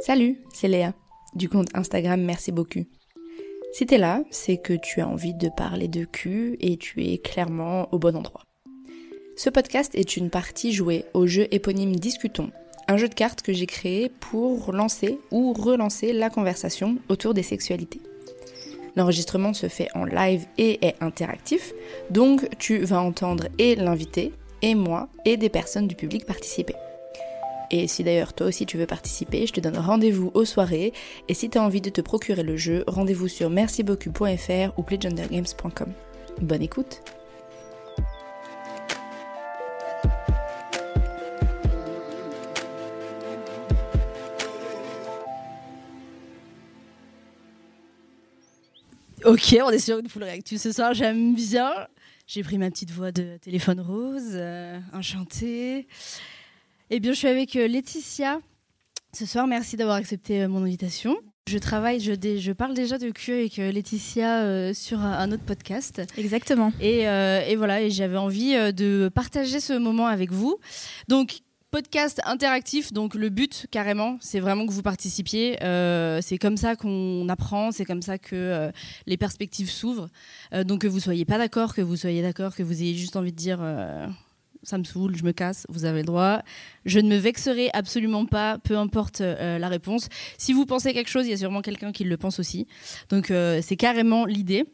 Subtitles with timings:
[0.00, 0.94] Salut, c'est Léa,
[1.34, 2.84] du compte Instagram Merci beaucoup.
[3.72, 7.18] Si t'es là, c'est que tu as envie de parler de cul et tu es
[7.18, 8.42] clairement au bon endroit.
[9.36, 12.50] Ce podcast est une partie jouée au jeu éponyme Discutons,
[12.86, 17.42] un jeu de cartes que j'ai créé pour lancer ou relancer la conversation autour des
[17.42, 18.00] sexualités.
[18.96, 21.72] L'enregistrement se fait en live et est interactif,
[22.10, 26.74] donc tu vas entendre et l'invité, et moi, et des personnes du public participer.
[27.70, 30.92] Et si d'ailleurs toi aussi tu veux participer, je te donne rendez-vous aux soirées.
[31.28, 35.92] Et si tu as envie de te procurer le jeu, rendez-vous sur mercibeaucoup.fr ou playgendergames.com.
[36.40, 37.02] Bonne écoute
[49.24, 51.70] Ok, on est sur une full réactive ce soir, j'aime bien.
[52.26, 55.86] J'ai pris ma petite voix de téléphone rose, euh, enchantée.
[56.90, 58.40] Eh bien, je suis avec euh, Laetitia
[59.12, 59.46] ce soir.
[59.46, 61.16] Merci d'avoir accepté euh, mon invitation.
[61.48, 66.02] Je travaille, je, je, parle déjà de cul avec Laetitia sur un, autre podcast.
[66.18, 66.72] Exactement.
[66.78, 70.58] Et, et voilà, et j'avais envie de partager ce moment avec vous.
[71.08, 71.40] Donc,
[71.70, 75.62] podcast interactif, donc le but carrément, c'est vraiment que vous participiez.
[75.62, 78.70] Euh, c'est comme ça qu'on apprend, c'est comme ça que euh,
[79.06, 80.08] les perspectives s'ouvrent.
[80.54, 83.16] Euh, donc que vous soyez pas d'accord, que vous soyez d'accord, que vous ayez juste
[83.16, 83.60] envie de dire
[84.62, 86.42] ça me saoule, je me casse, vous avez le droit.
[86.84, 90.08] Je ne me vexerai absolument pas, peu importe la réponse.
[90.36, 92.66] Si vous pensez quelque chose, il y a sûrement quelqu'un qui le pense aussi.
[93.08, 94.64] Donc c'est carrément l'idée.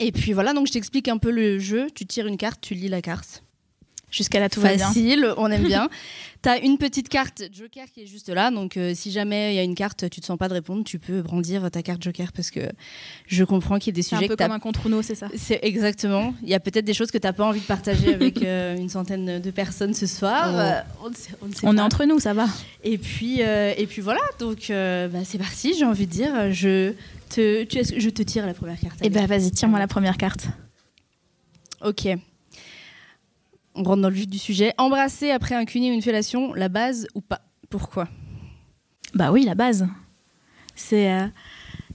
[0.00, 1.86] Et puis voilà, donc je t'explique un peu le jeu.
[1.94, 3.44] Tu tires une carte, tu lis la carte
[4.14, 5.88] jusqu'à la tout Facile, on aime bien.
[6.42, 9.56] tu as une petite carte Joker qui est juste là, donc euh, si jamais il
[9.56, 12.02] y a une carte, tu te sens pas de répondre, tu peux brandir ta carte
[12.02, 12.60] Joker parce que
[13.26, 14.26] je comprends qu'il y a des sujets.
[14.26, 16.34] un peu comme un contre Uno, c'est ça C'est exactement.
[16.42, 18.76] Il y a peut-être des choses que tu n'as pas envie de partager avec euh,
[18.76, 20.84] une centaine de personnes ce soir.
[21.02, 21.08] Oh.
[21.08, 22.46] Euh, on, est entre nous, ça va.
[22.82, 26.92] Et puis, et puis voilà, donc bah, c'est parti, j'ai envie de dire, je
[27.30, 28.98] te, tu, je te tire la première carte.
[29.02, 30.46] Eh ben vas-y, tire-moi la première carte.
[31.82, 32.06] Ok
[33.74, 34.72] on rentre dans le vif du sujet.
[34.78, 37.40] Embrasser après un cuni ou une fellation, la base ou pas?
[37.70, 38.08] Pourquoi?
[39.14, 39.86] Bah oui, la base.
[40.74, 41.26] C'est euh,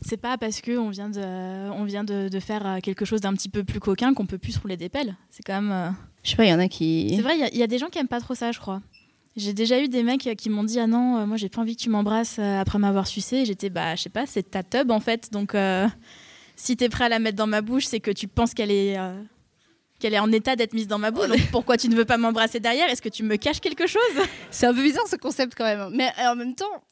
[0.02, 3.34] c'est pas parce que on vient de on vient de, faire euh, quelque chose d'un
[3.34, 5.16] petit peu plus coquin qu'on peut plus se rouler des pelles.
[5.30, 5.72] C'est quand même.
[5.72, 5.90] Euh,
[6.24, 7.14] je sais pas, il y en a qui.
[7.16, 8.82] C'est vrai, il y, a des gens qui aiment pas trop ça, je crois.
[9.36, 11.82] J'ai déjà eu des mecs qui m'ont dit ah non, moi j'ai pas envie que
[11.82, 13.46] tu m'embrasses après m'avoir sucé.
[13.46, 15.56] J'étais bah je sais pas, c'est ta tub en fait, donc
[16.58, 18.98] si t'es prêt à la mettre dans ma bouche, c'est que tu penses qu'elle est
[20.00, 21.28] qu'elle est en état d'être mise dans ma bouche.
[21.28, 22.90] Donc pourquoi tu ne veux pas m'embrasser derrière?
[22.90, 24.02] Est-ce que tu me caches quelque chose?
[24.52, 25.90] C'est un peu bizarre ce concept quand même.
[25.94, 26.84] Mais en même temps,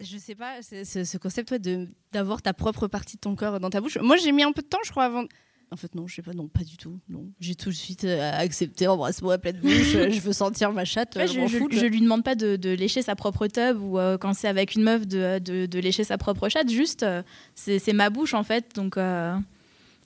[0.00, 3.80] je sais pas, ce concept de d'avoir ta propre partie de ton corps dans ta
[3.80, 3.98] bouche.
[3.98, 5.24] Moi, j'ai mis un peu de temps, je crois, avant.
[5.70, 6.98] En fait, non, je sais pas, non, pas du tout.
[7.10, 9.92] Non, j'ai tout de suite euh, accepté, embrasse-moi à pleine bouche.
[9.92, 11.18] je veux sentir ma chatte.
[11.20, 14.76] je, je, lui demande pas de, lécher sa propre tub ou euh, quand c'est avec
[14.76, 16.70] une meuf de, de, lécher sa propre chatte.
[16.70, 17.22] Juste, euh,
[17.54, 18.96] c'est ma bouche en fait, donc.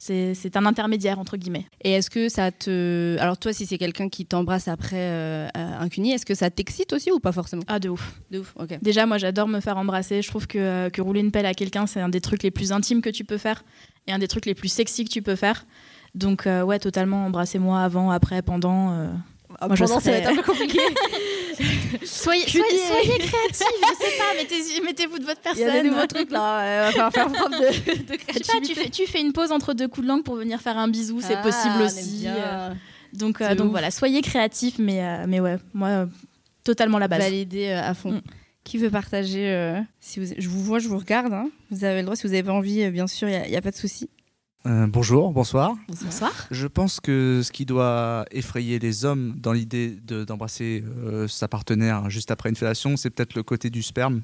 [0.04, 1.64] C'est un intermédiaire, entre guillemets.
[1.80, 3.16] Et est-ce que ça te.
[3.20, 6.92] Alors, toi, si c'est quelqu'un qui t'embrasse après euh, un cuni, est-ce que ça t'excite
[6.92, 7.62] aussi ou pas forcément?
[7.68, 8.20] Ah, de ouf.
[8.32, 8.80] De ouf, ok.
[8.82, 10.20] Déjà, moi, j'adore me faire embrasser.
[10.20, 12.50] Je trouve que, euh, que rouler une pelle à quelqu'un, c'est un des trucs les
[12.50, 13.62] plus intimes que tu peux faire
[14.08, 15.66] et un des trucs les plus sexy que tu peux faire.
[16.16, 18.90] Donc, euh, ouais, totalement, embrassez-moi avant, après, pendant.
[19.60, 20.80] Ah, moi, pendant, ça va être un peu compliqué.
[22.04, 25.64] soyez, soyez, soyez créatifs, je sais pas, mettez, mettez-vous de votre personne.
[25.68, 28.52] Il y a des nouveaux trucs là, on va faire preuve de, de créativité.
[28.52, 30.78] Pas, tu, fais, tu fais une pause entre deux coups de langue pour venir faire
[30.78, 32.24] un bisou, c'est ah, possible aussi.
[32.26, 32.70] Euh.
[33.12, 36.08] donc, euh, donc voilà, soyez créatifs, mais, euh, mais ouais, moi,
[36.64, 37.20] totalement la base.
[37.20, 38.12] Validé à fond.
[38.12, 38.22] Mm.
[38.64, 41.32] Qui veut partager si vous, Je vous vois, je vous regarde.
[41.32, 41.50] Hein.
[41.70, 43.60] Vous avez le droit, si vous n'avez pas envie, bien sûr, il n'y a, a,
[43.60, 44.08] pas de souci.
[44.66, 45.74] Euh, bonjour, bonsoir.
[45.88, 46.32] Bonsoir.
[46.52, 52.08] Je pense que ce qui doit effrayer les hommes dans l'idée d'embrasser euh, sa partenaire
[52.10, 54.22] juste après une fellation, c'est peut-être le côté du sperme.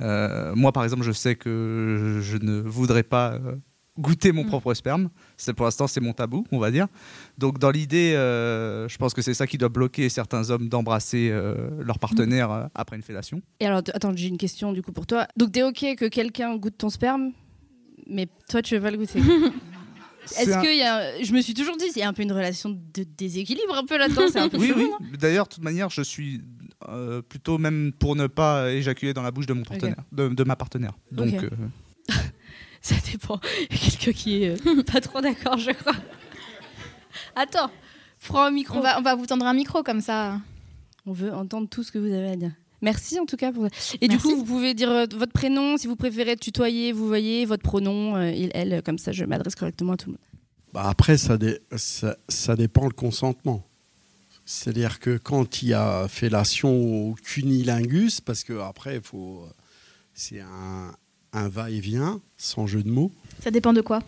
[0.00, 3.38] Euh, moi, par exemple, je sais que je ne voudrais pas
[3.98, 4.48] goûter mon mm.
[4.48, 5.08] propre sperme.
[5.38, 6.88] C'est pour l'instant, c'est mon tabou, on va dire.
[7.38, 11.32] Donc, dans l'idée, je pense que c'est ça qui doit bloquer certains hommes d'embrasser
[11.78, 13.40] leur partenaire après une fellation.
[13.60, 15.28] Et alors, attends, j'ai une question du coup pour toi.
[15.36, 17.32] Donc, t'es ok que quelqu'un goûte ton sperme?
[18.06, 19.20] Mais toi, tu veux pas le goûter.
[20.38, 21.22] Est-ce que y a...
[21.22, 23.84] je me suis toujours dit, il y a un peu une relation de déséquilibre un
[23.84, 24.88] peu là-dedans, c'est un peu Oui, oui.
[25.18, 26.40] D'ailleurs, de toute manière, je suis
[26.88, 30.56] euh, plutôt même pour ne pas éjaculer dans la bouche de mon partenaire, de, ma
[30.56, 30.92] partenaire.
[31.10, 31.50] Donc, euh,
[32.82, 33.40] ça dépend.
[33.70, 35.96] Il y a quelqu'un qui est euh, pas trop d'accord, je crois.
[37.34, 37.70] Attends,
[38.26, 38.78] prends un micro.
[38.78, 40.40] On va, on va vous tendre un micro comme ça.
[41.04, 42.52] On veut entendre tout ce que vous avez à dire.
[42.82, 43.52] Merci en tout cas.
[43.52, 43.66] Pour...
[44.00, 47.46] Et du coup, vous pouvez dire euh, votre prénom, si vous préférez tutoyer, vous voyez,
[47.46, 50.20] votre pronom, euh, il, elle, comme ça je m'adresse correctement à tout le monde.
[50.72, 51.38] Bah après, ça,
[51.76, 53.62] ça, ça, dépend le consentement.
[54.44, 56.70] C'est-à-dire que quand il y a fellation
[57.10, 59.46] au cunilingus, parce que après, il faut,
[60.14, 60.92] c'est un,
[61.32, 63.12] un va-et-vient, sans jeu de mots.
[63.40, 64.02] Ça dépend de quoi?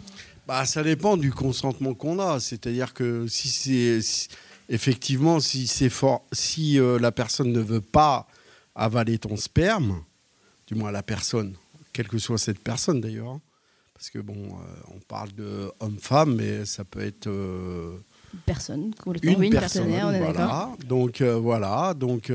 [0.46, 2.40] Bah, ça dépend du consentement qu'on a.
[2.40, 4.28] C'est-à-dire que si c'est si-
[4.68, 8.26] effectivement si c'est fort, si euh, la personne ne veut pas
[8.74, 10.02] avaler ton sperme,
[10.66, 11.54] du moins la personne,
[11.92, 13.38] quelle que soit cette personne d'ailleurs,
[13.94, 17.96] parce que bon, euh, on parle de homme-femme, mais ça peut être euh,
[18.44, 19.32] Personne, complètement.
[19.32, 19.86] une une personne.
[19.92, 20.32] on est d'accord.
[20.34, 20.70] voilà.
[20.86, 21.94] Donc euh, voilà.
[21.94, 22.32] Donc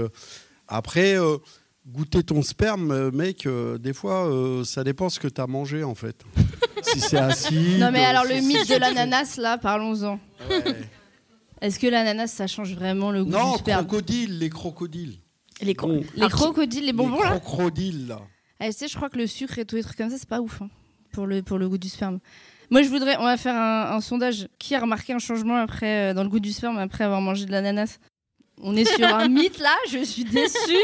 [0.67, 1.15] après.
[1.87, 3.47] Goûter ton sperme, mec,
[3.79, 4.29] des fois,
[4.63, 6.23] ça dépend ce que tu as mangé en fait.
[6.83, 7.79] si c'est acide.
[7.79, 10.19] Non mais alors le mythe de l'ananas là, parlons-en.
[10.49, 10.63] Ouais.
[11.61, 13.87] Est-ce que l'ananas ça change vraiment le goût Non, du sperme?
[13.87, 15.17] crocodile, les crocodiles.
[15.61, 18.19] Les cro- Bon, Les crocodiles, les bonbons les là crocodiles, là.
[18.59, 20.27] Ah, tu sais, je crois que le sucre et tous les trucs comme ça, c'est
[20.29, 20.69] pas ouf hein,
[21.11, 22.19] pour, le, pour le goût du sperme.
[22.69, 24.47] Moi, je voudrais, on va faire un, un sondage.
[24.59, 27.45] Qui a remarqué un changement après, euh, dans le goût du sperme après avoir mangé
[27.45, 27.97] de l'ananas?
[28.61, 30.77] On est sur un mythe là, je suis déçue.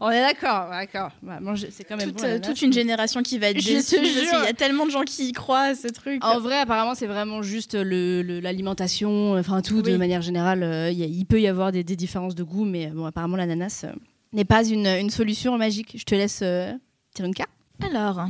[0.00, 1.10] On est d'accord, d'accord.
[1.22, 1.38] Bah,
[1.70, 3.96] c'est quand même toute, bon, euh, toute une génération qui va être Je te déçue
[4.20, 6.24] qu'il y a tellement de gens qui y croient à ce truc.
[6.24, 10.62] En vrai, apparemment, c'est vraiment juste le- le- l'alimentation, enfin tout de manière générale.
[10.62, 13.04] euh, il y a- il peut y avoir des, des différences de goût, mais bon,
[13.06, 13.92] apparemment, l'ananas euh,
[14.32, 15.94] n'est pas une, une solution magique.
[15.98, 16.72] Je te laisse euh,
[17.14, 17.50] tirer une carte.
[17.82, 18.26] Alors,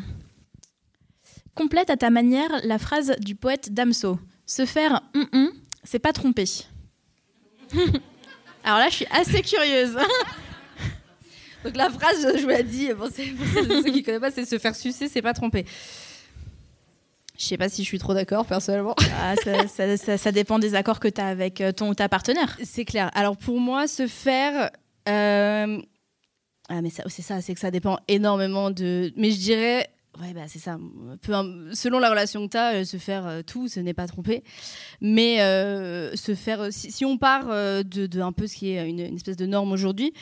[1.54, 4.18] complète à ta manière la phrase du poète Damso.
[4.44, 5.50] Se faire hum hum,
[5.84, 6.44] c'est pas tromper.
[8.64, 9.96] Alors là, je suis assez curieuse.
[11.66, 14.30] Donc la phrase, je vous l'ai dit, pour ceux, pour ceux ceux qui connaissent pas,
[14.30, 15.64] c'est se faire sucer, c'est pas tromper.
[17.38, 18.94] Je sais pas si je suis trop d'accord personnellement.
[19.20, 21.94] Ah, ça, ça- ça- ça dépend des accords que tu as avec euh, ton ou
[21.94, 22.56] ta partenaire.
[22.62, 23.10] C'est clair.
[23.14, 24.70] Alors pour moi, se faire.
[25.08, 25.78] euh,
[26.68, 29.12] Ah, mais c'est ça, c'est que ça dépend énormément de.
[29.16, 29.88] Mais je dirais.
[30.20, 30.78] Ouais, bah c'est ça.
[31.20, 31.32] Peu
[31.74, 34.42] Selon la relation que tu as, se faire euh, tout, ce n'est pas tromper.
[35.00, 36.62] Mais euh, se faire.
[36.62, 39.16] euh, Si, si on part euh, de, de un peu ce qui est une, une
[39.16, 40.12] espèce de norme aujourd'hui,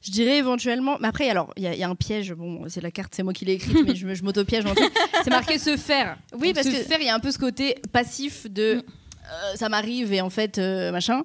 [0.00, 0.96] je dirais éventuellement.
[1.00, 2.32] Mais après, alors, il y, a- il y a un piège.
[2.32, 4.64] Bon, c'est la carte, c'est moi qui l'ai écrite, mais je, me- je m'auto-piège.
[5.24, 6.16] C'est marqué se faire.
[6.38, 8.76] Oui, Donc, parce se que- faire, il y a un peu ce côté passif de.
[8.76, 8.78] Mm.
[8.78, 11.24] euh, ça m'arrive et en fait, euh, machin.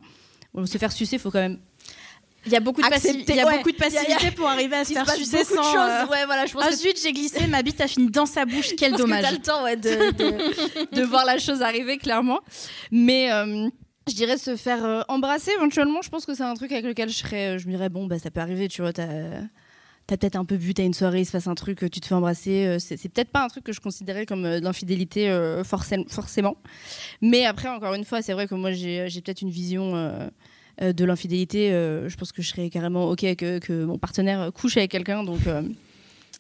[0.53, 1.59] Bon, se faire sucer, il faut quand même
[2.47, 3.57] Il y a beaucoup de, passi- Accepter, il y a ouais.
[3.57, 5.43] beaucoup de Il y a- il y a- passivité pour arriver à se faire sucer
[5.43, 8.09] sans, euh, Ouais, voilà, je pense Ah que zut, j'ai glissé, ma bite a fini
[8.09, 9.23] dans sa bouche, quel je pense que dommage.
[9.23, 12.39] t'as le temps ouais, de, de- de voir la chose arriver clairement.
[12.91, 13.69] Mais euh,
[14.09, 16.01] je dirais se faire euh, embrasser éventuellement.
[16.01, 17.55] Je pense que c'est un truc avec lequel je serais.
[17.55, 18.67] euh, Je me dirais bon bah ça peut arriver.
[18.69, 19.05] Tu vois, t'as
[20.07, 22.15] peut-être un peu bu, t'as une soirée, il se passe un truc, tu te fais
[22.15, 22.65] embrasser.
[22.65, 26.07] euh, C'est peut-être pas un truc que je considérais comme euh, de l'infidélité euh, forcé-
[26.09, 26.55] forcément.
[27.21, 29.93] Mais après encore une fois, c'est vrai que moi j'ai peut-être une vision.
[30.81, 33.97] Euh, euh, de l'infidélité, euh, je pense que je serais carrément ok que, que mon
[33.97, 35.61] partenaire couche avec quelqu'un, donc euh,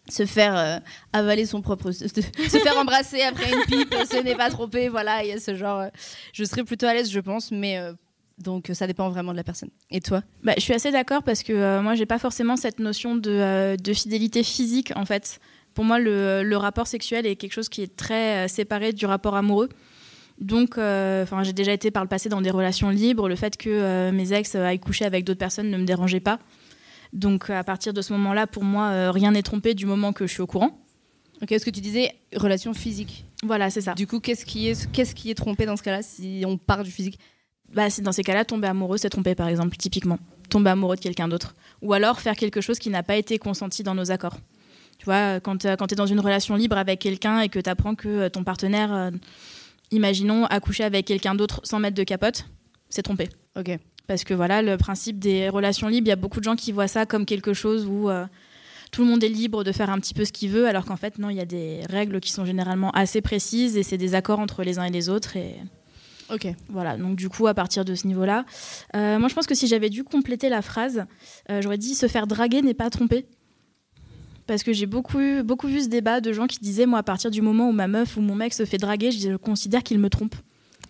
[0.09, 0.77] se faire euh,
[1.13, 2.07] avaler son propre, se,
[2.49, 5.79] faire embrasser après une pipe, ce n'est pas trompé, voilà, il y a ce genre,
[5.79, 5.89] euh,
[6.33, 7.93] je serais plutôt à l'aise, je pense, mais euh,
[8.37, 9.69] donc euh, ça dépend vraiment de la personne.
[9.89, 10.23] Et toi?
[10.43, 13.31] Bah, je suis assez d'accord parce que euh, moi, j'ai pas forcément cette notion de,
[13.31, 15.39] euh, fidélité physique en fait.
[15.73, 19.35] Pour moi, le, rapport sexuel est quelque chose qui est très euh, séparé du rapport
[19.35, 19.69] amoureux.
[20.39, 23.27] Donc, euh, enfin, j'ai déjà été par le passé dans des relations libres.
[23.27, 26.39] Le fait que euh, mes ex aillent coucher avec d'autres personnes ne me dérangeait pas.
[27.13, 30.27] Donc, à partir de ce moment-là, pour moi, euh, rien n'est trompé du moment que
[30.27, 30.79] je suis au courant.
[31.41, 33.93] Ok, est-ce que tu disais relation physique Voilà, c'est ça.
[33.93, 36.83] Du coup, qu'est-ce qui est, qu'est-ce qui est trompé dans ce cas-là si on part
[36.83, 37.19] du physique?
[37.73, 40.19] Bah, dans ces cas-là, tomber amoureux, c'est tromper, par exemple, typiquement.
[40.49, 41.55] Tomber amoureux de quelqu'un d'autre.
[41.81, 44.37] Ou alors faire quelque chose qui n'a pas été consenti dans nos accords.
[44.99, 47.93] Tu vois, quand, tu es dans une relation libre avec quelqu'un et que tu apprends
[47.93, 49.11] que ton partenaire,
[49.91, 52.45] imaginons, a couché avec quelqu'un d'autre sans mettre de capote,
[52.89, 53.29] c'est tromper.
[53.57, 53.77] Ok.
[54.07, 56.71] Parce que voilà, le principe des relations libres, il y a beaucoup de gens qui
[56.71, 58.25] voient ça comme quelque chose où euh,
[58.91, 60.95] tout le monde est libre de faire un petit peu ce qu'il veut, alors qu'en
[60.95, 64.15] fait, non, il y a des règles qui sont généralement assez précises et c'est des
[64.15, 65.35] accords entre les uns et les autres.
[65.35, 65.55] Et
[66.29, 66.47] Ok.
[66.69, 68.45] voilà, donc du coup, à partir de ce niveau-là,
[68.95, 71.05] euh, moi je pense que si j'avais dû compléter la phrase,
[71.49, 73.25] euh, j'aurais dit se faire draguer n'est pas tromper.
[74.47, 77.03] Parce que j'ai beaucoup, eu- beaucoup vu ce débat de gens qui disaient, moi, à
[77.03, 79.99] partir du moment où ma meuf ou mon mec se fait draguer, je considère qu'il
[79.99, 80.35] me trompe.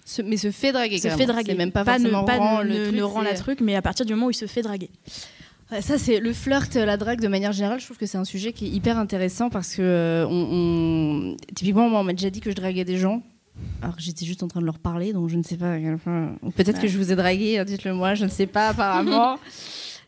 [0.05, 0.99] Se- mais se fait draguer.
[0.99, 1.53] Se fait draguer.
[1.55, 3.81] Même pas, ne, forcément pas rend ne, le ne truc, rend la truc, mais à
[3.81, 4.89] partir du moment où il se fait draguer.
[5.71, 7.79] Ouais, Ça, c'est le flirt, la drague de manière générale.
[7.79, 11.37] Je trouve que c'est un sujet qui est hyper intéressant parce que, euh, on, on-
[11.55, 13.21] typiquement, moi, on m'a déjà dit que je draguais des gens.
[13.81, 15.79] Alors que j'étais juste en train de leur parler, donc je ne sais pas à
[15.79, 16.87] quel point- ou Peut-être que Ouais.
[16.89, 19.39] je vous ai dragué, dites-le moi, je ne sais pas, apparemment.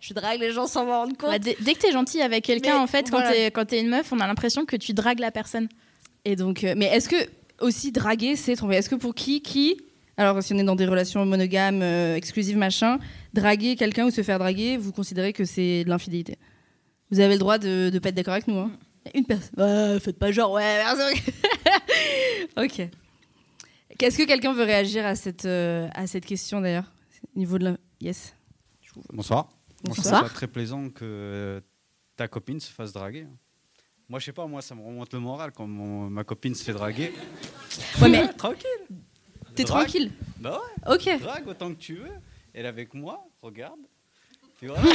[0.09, 1.29] je drague les gens sans m'en rendre compte.
[1.29, 3.27] Bah, dès, dès que t'es gentil avec quelqu'un, en fait, voilà.
[3.27, 5.69] quand t'es quand t'es une meuf, on a l'impression que tu dragues la personne.
[6.25, 7.15] Et donc, euh, mais est-ce que
[7.59, 8.75] aussi draguer, c'est tromper?
[8.75, 9.77] Est-ce que pour qui, qui
[10.17, 12.99] alors si on est dans des relations monogames, euh, exclusives, machin,
[13.33, 16.37] draguer quelqu'un ou se faire draguer, vous considérez que c'est de l'infidélité?
[17.09, 18.57] Vous avez le droit de ne pas être d'accord avec nous.
[18.57, 18.71] Hein
[19.15, 19.51] Une personne.
[19.57, 21.21] Ouais, faites pas genre, ouais, merci.
[22.57, 22.89] ok.
[23.97, 26.91] Qu'est-ce que quelqu'un veut réagir à cette, euh, à cette question d'ailleurs?
[27.35, 27.77] Au niveau de la.
[28.01, 28.33] Yes.
[29.13, 29.49] Bonsoir.
[29.83, 30.23] Bonsoir.
[30.27, 31.61] ça très plaisant que
[32.15, 33.27] ta copine se fasse draguer.
[34.09, 36.63] Moi, je sais pas, moi, ça me remonte le moral quand mon- ma copine se
[36.63, 37.13] fait draguer.
[38.01, 38.65] Ouais, mais Tranquille.
[39.55, 40.11] t'es tranquille.
[40.37, 41.19] Bah ouais, Ok.
[41.21, 42.09] drague autant que tu veux.
[42.53, 43.79] Elle est avec moi, regarde.
[44.61, 44.81] Voilà.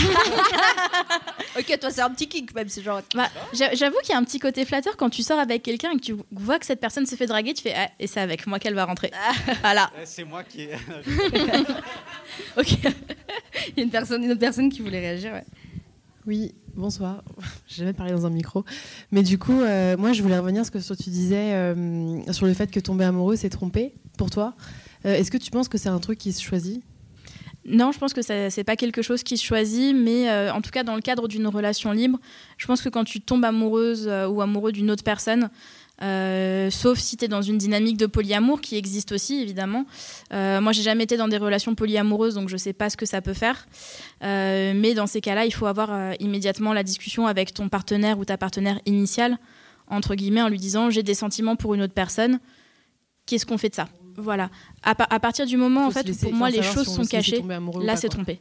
[1.57, 3.01] Ok, toi, c'est un petit kick même, c'est genre.
[3.15, 5.93] Bah, j'a- J'avoue qu'il y a un petit côté flatteur quand tu sors avec quelqu'un
[5.93, 8.19] et que tu vois que cette personne s'est fait draguer, tu fais ah, et c'est
[8.21, 9.13] avec moi qu'elle va rentrer.
[9.63, 9.89] Voilà.
[10.03, 10.67] Eh, C'est moi qui.
[12.57, 12.73] Ok.
[13.69, 15.33] Il y a une personne, une autre personne qui voulait réagir.
[15.33, 15.45] Ouais.
[16.27, 17.23] Oui, bonsoir.
[17.69, 18.65] J'ai jamais parlé dans un micro.
[19.13, 22.47] Mais du coup, euh, moi, je voulais revenir sur ce que tu disais euh, sur
[22.47, 24.55] le fait que tomber amoureux, c'est tromper pour toi.
[25.07, 26.83] Euh, Est-ce que tu penses que c'est un truc qui se choisit?
[27.67, 30.61] Non, je pense que ça- c'est pas quelque chose qui se choisit, mais euh, en
[30.61, 32.19] tout cas dans le cadre d'une relation libre,
[32.59, 35.49] je pense que quand tu tombes amoureuse euh, ou amoureux d'une autre personne,
[36.03, 39.87] euh, sauf si tu es dans une dynamique de polyamour qui existe aussi évidemment.
[40.33, 43.23] Moi, j'ai jamais été dans des relations polyamoureuses, donc je sais pas ce que ça
[43.23, 43.67] peut faire.
[44.21, 48.37] Mais dans ces cas-là, il faut avoir immédiatement la discussion avec ton partenaire ou ta
[48.37, 49.39] partenaire initiale,
[49.87, 52.41] entre guillemets, en lui disant j'ai des sentiments pour une autre personne.
[53.27, 53.89] Qu'est-ce qu'on fait de ça?
[54.17, 54.51] Voilà.
[54.83, 57.03] À, pa- à partir du moment, en fait, où pour moi, les choses si on
[57.03, 57.43] sont cachées,
[57.83, 58.41] là, c'est trompé.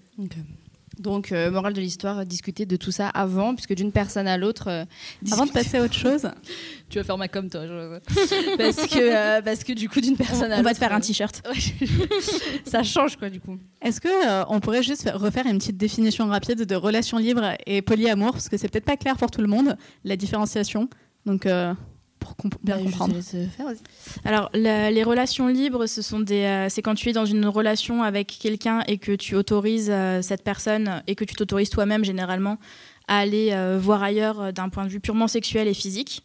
[1.00, 4.68] Donc, euh, morale de l'histoire, discuter de tout ça avant, puisque d'une personne à l'autre.
[4.70, 4.86] euh,
[5.32, 6.30] Avant de passer à autre chose,
[6.90, 7.66] Tu vas faire ma com, toi.
[7.66, 7.98] je-
[8.58, 10.64] parce, que, euh, parce que du coup, d'une On, personne à on l'autre.
[10.66, 11.42] va te faire un t-shirt.
[12.66, 13.58] ça change, quoi, du coup.
[13.82, 17.54] est-ce que euh, on pourrait juste faire- refaire une petite définition rapide de relation libre
[17.66, 18.34] et polyamour?
[18.34, 20.90] Parce que c'est peut-être pas clair pour tout le monde la différenciation.
[21.26, 21.74] Donc euh,
[22.24, 23.16] pour comp- bien Bah, comprendre.
[23.22, 23.66] faire.
[24.24, 27.46] Alors, la- les relations libres, ce sont des, euh, c'est quand tu es dans une
[27.46, 32.06] relation avec quelqu'un et que tu autorises euh, cette personne et que tu t'autorises toi-même
[32.06, 32.58] généralement
[33.08, 36.24] à aller euh, voir ailleurs euh, d'un point de vue purement sexuel et physique.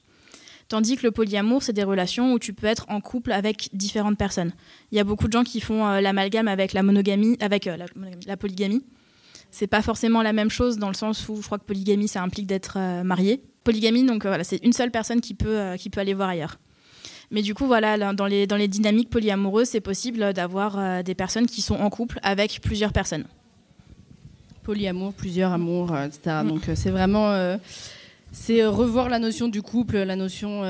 [0.69, 4.19] Tandis que le polyamour, c'est des relations où tu peux être en couple avec différentes
[4.19, 4.53] personnes.
[4.93, 7.77] Il y a beaucoup de gens qui font euh, l'amalgame avec la monogamie, avec euh,
[8.27, 8.83] la, polygamie.
[9.51, 12.23] C'est pas forcément la même chose dans le sens où je crois que polygamie, ça
[12.23, 13.41] implique d'être euh, marié.
[13.65, 16.29] Polygamie, donc euh, voilà, c'est une seule personne qui peut, euh, qui peut aller voir
[16.31, 16.59] ailleurs.
[17.31, 21.03] Mais du coup, voilà, là, dans les, dans les dynamiques polyamoureuses, c'est possible d'avoir euh,
[21.03, 23.25] des personnes qui sont en couple avec plusieurs personnes.
[24.63, 26.37] polyamour, plusieurs amours, etc.
[26.45, 26.49] Mm.
[26.49, 27.57] Donc c'est vraiment
[28.31, 30.63] c'est revoir la notion du couple, la notion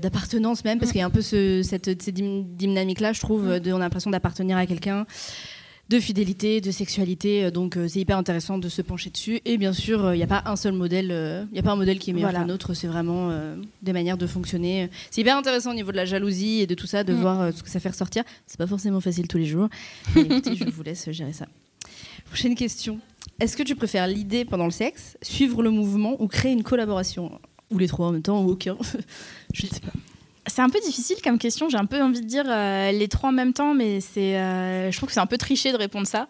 [0.00, 0.92] d'appartenance même, parce Mm.
[0.92, 3.80] qu'il y a un peu ce, cette, cette dy- dynamique-là, je trouve, de, on a
[3.80, 5.04] l'impression d'appartenir à quelqu'un,
[5.92, 7.44] de fidélité, de sexualité.
[7.44, 9.40] euh, Donc euh, c'est hyper intéressant de se pencher dessus.
[9.44, 11.62] Et bien sûr, euh, il n'y a pas un seul modèle, euh, il n'y a
[11.62, 12.46] pas un modèle qui est meilleur Voilà.
[12.46, 12.74] qu'un autre.
[12.74, 14.88] C'est vraiment euh, des manières de fonctionner.
[15.10, 17.20] C'est hyper intéressant au niveau de la jalousie et de tout ça, de Mm.
[17.20, 18.24] voir euh, ce que ça fait ressortir.
[18.46, 19.68] C'est pas forcément facile tous les jours.
[20.14, 21.46] Mais écoutez, je vous laisse gérer ça.
[22.26, 22.98] Prochaine question.
[23.38, 27.38] Est-ce que tu préfères l'idée pendant le sexe, suivre le mouvement ou créer une collaboration?
[27.70, 28.76] Ou les trois en même temps, ou aucun
[29.54, 29.92] Je ne sais pas.
[30.48, 31.68] C'est un peu difficile comme question.
[31.68, 34.90] J'ai un peu envie de dire euh, les trois en même temps, mais c'est, euh,
[34.90, 36.28] je trouve que c'est un peu triché de répondre ça.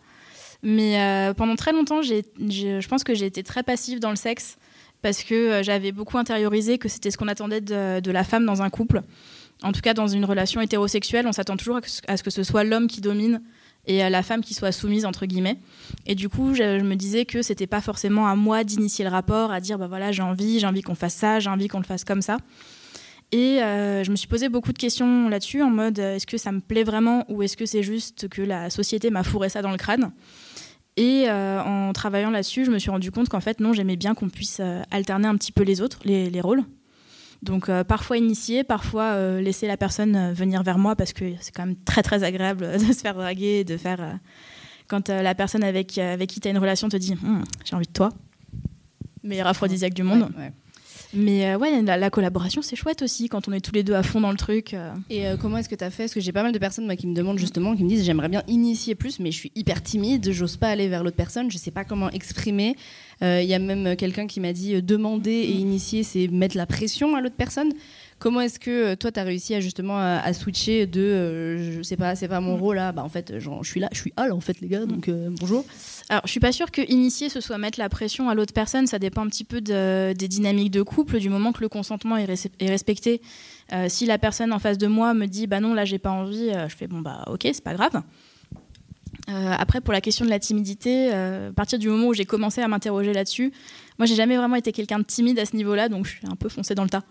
[0.62, 4.58] Mais euh, pendant très longtemps, je pense que j'ai été très passive dans le sexe
[5.00, 8.70] parce que j'avais beaucoup intériorisé que c'était ce qu'on attendait de, la femme dans un
[8.70, 9.02] couple.
[9.62, 12.62] En tout cas, dans une relation hétérosexuelle, on s'attend toujours à ce- que ce soit
[12.64, 13.42] l'homme qui domine
[13.86, 15.58] et la femme qui soit soumise entre guillemets.
[16.06, 19.10] Et du coup, je, je me disais que c'était pas forcément à moi d'initier le
[19.10, 21.78] rapport, à dire bah voilà j'ai envie, j'ai envie qu'on fasse ça, j'ai envie qu'on
[21.80, 22.36] le fasse comme ça.
[23.32, 26.36] Et euh, je me suis posé beaucoup de questions là-dessus, en mode euh, est-ce que
[26.36, 29.62] ça me plaît vraiment ou est-ce que c'est juste que la société m'a fourré ça
[29.62, 30.12] dans le crâne?
[30.98, 34.14] Et euh, en travaillant là-dessus, je me suis rendu compte qu'en fait, non, j'aimais bien
[34.14, 34.60] qu'on puisse
[34.90, 36.62] alterner un petit peu les autres, les, les rôles.
[37.42, 41.64] Donc euh, parfois initier, parfois laisser la personne venir vers moi parce que c'est quand
[41.64, 44.18] même très très agréable de se faire draguer, de faire...
[44.88, 47.86] quand la personne avec, avec qui tu as une relation te dit Hum, j'ai envie
[47.86, 48.10] de toi,
[49.22, 50.28] meilleur aphrodisiaque du monde.
[50.36, 50.52] Ouais, ouais.
[51.14, 53.94] Mais euh, ouais, la, la collaboration, c'est chouette aussi quand on est tous les deux
[53.94, 54.72] à fond dans le truc.
[54.74, 54.92] euh.
[55.10, 56.04] Et euh, comment est-ce que tu as fait?
[56.04, 58.04] Parce que j'ai pas mal de personnes moi, qui me demandent justement, qui me disent
[58.04, 61.50] j'aimerais bien initier plus, mais je suis hyper timide, j'ose pas aller vers l'autre personne,
[61.50, 62.76] je sais pas comment exprimer.
[63.20, 67.14] Il y a même quelqu'un qui m'a dit demander et initier, c'est mettre la pression
[67.14, 67.72] à l'autre personne.
[68.22, 71.82] Comment est-ce que euh, toi, tu as réussi à justement à, switcher de euh, je
[71.82, 74.12] sais pas, c'est pas mon rôle là, bah en fait, je suis là, je suis
[74.16, 75.64] Al en fait, les gars, donc euh, bonjour.
[76.08, 78.86] Alors, je suis pas sûre que initier ce soit mettre la pression à l'autre personne.
[78.86, 82.16] Ça dépend un petit peu de- des dynamiques de couple, du moment que le consentement
[82.16, 82.26] est,
[82.60, 83.22] respecté.
[83.72, 86.12] Euh, si la personne en face de moi me dit bah non, là j'ai pas
[86.12, 88.02] envie, je fais bon bah ok, c'est pas grave.
[89.26, 92.68] Après, pour la question de la timidité, à partir du moment où j'ai commencé à
[92.68, 93.52] m'interroger là-dessus,
[93.98, 96.36] moi j'ai jamais vraiment été quelqu'un de timide à ce niveau-là, donc je suis un
[96.36, 97.02] peu foncé dans le tas.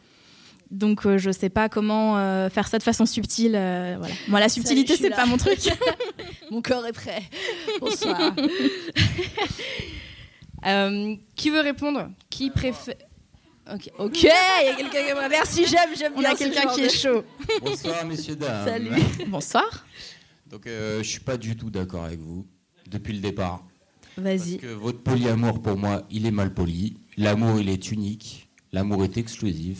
[0.72, 3.56] Donc euh, je sais pas comment euh, faire ça de façon subtile.
[3.56, 4.14] euh, voilà.
[4.30, 5.60] Moi la subtilité c'est pas mon truc.
[6.52, 7.22] Mon corps est prêt.
[7.80, 8.34] Bonsoir.
[10.66, 12.12] Euh, qui veut répondre?
[12.30, 12.94] Qui préfère
[13.74, 16.68] Ok, ok, il y a quelqu'un qui Merci, j'aime, j'aime On bien a ce quelqu'un
[16.68, 17.24] qui de- est chaud.
[17.64, 18.68] Bonsoir messieurs dames.
[18.68, 18.92] Salut.
[19.28, 19.86] Bonsoir.
[20.50, 22.46] Donc euh, je suis pas du tout d'accord avec vous
[22.88, 23.64] depuis le départ.
[24.16, 24.58] Parce Vas-y.
[24.58, 26.98] que votre polyamour pour moi, il est mal poli.
[27.18, 28.48] L'amour, il est unique.
[28.72, 29.80] L'amour est exclusif.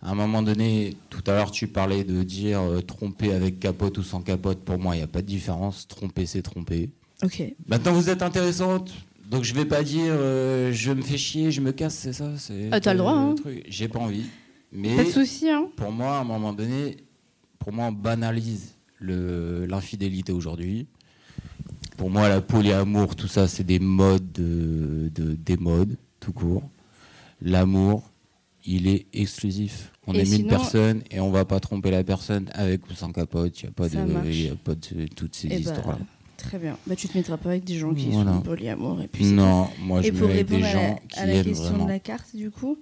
[0.00, 3.98] À un moment donné, tout à l'heure, tu parlais de dire euh, tromper avec capote
[3.98, 4.60] ou sans capote.
[4.60, 5.88] Pour moi, il n'y a pas de différence.
[5.88, 6.90] Tromper, c'est tromper.
[7.24, 7.42] Ok.
[7.66, 8.92] Maintenant, vous êtes intéressante.
[9.28, 12.30] Donc, je vais pas dire euh, je me fais chier, je me casse, c'est ça
[12.38, 13.34] c'est Ah, t'as le droit, hein.
[13.68, 14.24] J'ai pas envie.
[14.72, 15.66] Mais Pas de souci, hein.
[15.76, 16.98] pour moi, à un moment donné,
[17.58, 20.86] pour moi, on banalise le- l'infidélité aujourd'hui.
[21.96, 26.62] Pour moi, la polyamour, tout ça, c'est des modes, de, de- des modes, tout court.
[27.42, 28.07] L'amour,
[28.70, 29.92] il est exclusif.
[30.06, 32.94] On Et aime sinon- une personne et on va pas tromper la personne avec ou
[32.94, 33.60] sans capote.
[33.62, 35.98] Il n'y a pas de, y a pas de toutes ces Eh bah, histoires-là.
[36.36, 36.76] Très bien.
[36.86, 38.32] Bah, tu te mettras pas avec des gens qui Voilà.
[38.34, 41.00] sont polyamour et puis Non, moi, je Et me pour mets avec des la, gens
[41.08, 41.84] qui à la question vraiment.
[41.84, 42.78] de la carte, du coup,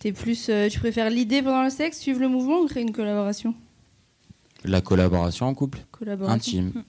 [0.00, 2.92] t'es plus, euh, tu préfères l'idée pendant le sexe, suivre le mouvement ou créer une
[2.92, 3.54] collaboration?
[4.64, 6.34] La collaboration en couple, Collaboration.
[6.34, 6.82] intime.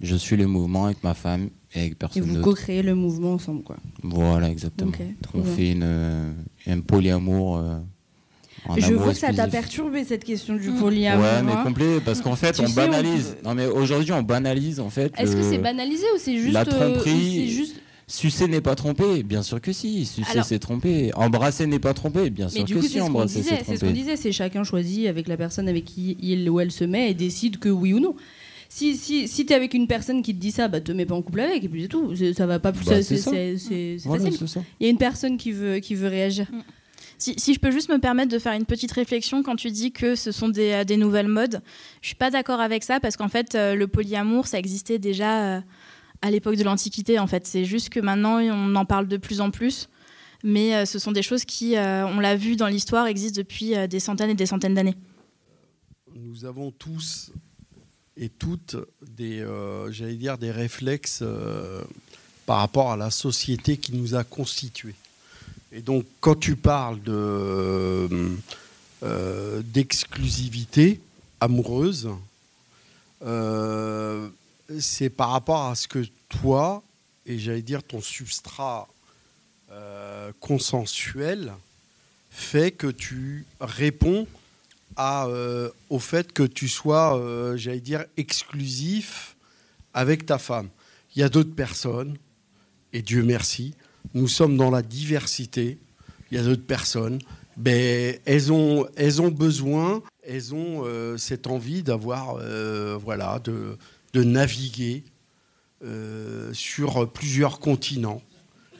[0.00, 3.34] Je suis le mouvement avec ma femme et avec Et personne vous co-créez le mouvement
[3.34, 3.76] ensemble, quoi.
[4.02, 4.90] Voilà, exactement.
[4.90, 5.52] Ok, trop On bien.
[5.54, 6.32] fait une, euh,
[6.66, 7.56] un polyamour.
[7.58, 7.78] euh,
[8.76, 11.24] Je amour vois que ça t'a perturbé cette question du polyamour.
[11.24, 11.62] Ouais, mais hein.
[11.64, 13.36] complet, parce qu'en fait, Tu on sais, on banalise.
[13.44, 15.12] Non, mais aujourd'hui, on banalise, en fait.
[15.18, 17.48] Est-ce que c'est banalisé ou c'est juste la euh, tromperie.
[17.50, 17.76] juste
[18.08, 20.04] Sucer n'est pas tromper Bien sûr que si.
[20.04, 21.12] Sucer, Alors- c'est tromper.
[21.14, 22.92] Embrasser n'est pas tromper Bien Mais sûr du que coup, si.
[22.92, 23.56] c'est ce qu'on Embrasser, disait.
[23.60, 24.16] c'est C'est ce qu'on disait.
[24.16, 27.58] C'est chacun choisit avec la personne avec qui il ou elle se met et décide
[27.58, 28.14] que oui ou non.
[28.74, 31.14] Si, si, si t'es avec une personne qui te dit ça, bah te mets pas
[31.14, 32.14] en couple avec et puis c'est tout.
[32.32, 32.86] Ça va pas plus.
[32.86, 34.62] Bah, c'est Voilà, facile.
[34.80, 36.46] Il y a une personne qui veut, qui veut réagir.
[37.18, 39.92] Si, si je peux juste me permettre de faire une petite réflexion quand tu dis
[39.92, 41.60] que ce sont des, euh, des nouvelles modes,
[42.00, 45.56] je suis pas d'accord avec ça parce qu'en fait euh, le polyamour ça existait déjà
[45.56, 45.60] euh,
[46.22, 47.46] à l'époque de l'Antiquité en fait.
[47.46, 49.90] C'est juste que maintenant on en parle de plus en plus,
[50.42, 53.76] mais euh, ce sont des choses qui, euh, on l'a vu dans l'histoire, existent depuis
[53.76, 54.96] euh, des centaines et des centaines d'années.
[56.16, 57.32] Nous avons tous
[58.16, 61.82] et toutes des, euh, j'allais dire, des réflexes euh,
[62.46, 64.94] par rapport à la société qui nous a constitués.
[65.72, 68.36] Et donc, quand tu parles de,
[69.02, 71.00] euh, d'exclusivité
[71.40, 72.10] amoureuse,
[74.80, 76.82] c'est par rapport à ce que toi,
[77.24, 78.88] et j'allais dire ton substrat
[80.40, 81.52] consensuel,
[82.30, 84.26] fait que tu réponds
[84.96, 89.36] à, euh, au fait que tu sois, euh, j'allais dire, exclusif
[89.94, 90.68] avec ta femme.
[91.14, 92.16] Il y a d'autres personnes,
[92.92, 93.74] et Dieu merci,
[94.14, 95.78] nous sommes dans la diversité.
[96.30, 97.18] Il y a d'autres personnes,
[97.56, 102.36] ben, elles, ont, elles ont besoin, elles ont euh, cette envie d'avoir,
[102.98, 103.76] voilà, de,
[104.12, 105.04] de naviguer
[106.52, 108.22] sur plusieurs continents.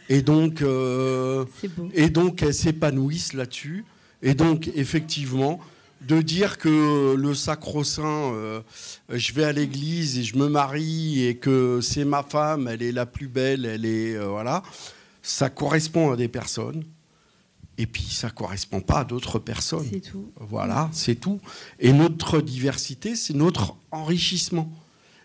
[0.09, 0.63] Et donc,
[1.95, 3.85] et donc elles s'épanouissent là-dessus.
[4.23, 5.59] Et donc, effectivement,
[6.07, 8.61] de dire que le sacro-saint, euh,
[9.09, 12.93] je vais à l'église et je me marie et que c'est ma femme, elle est
[12.93, 14.15] la plus belle, elle est.
[14.17, 14.63] euh, voilà.
[15.23, 16.85] Ça correspond à des personnes.
[17.79, 19.87] Et puis, ça ne correspond pas à d'autres personnes.
[19.91, 20.31] C'est tout.
[20.37, 21.41] Voilà, c'est tout.
[21.79, 24.71] Et notre diversité, c'est notre enrichissement.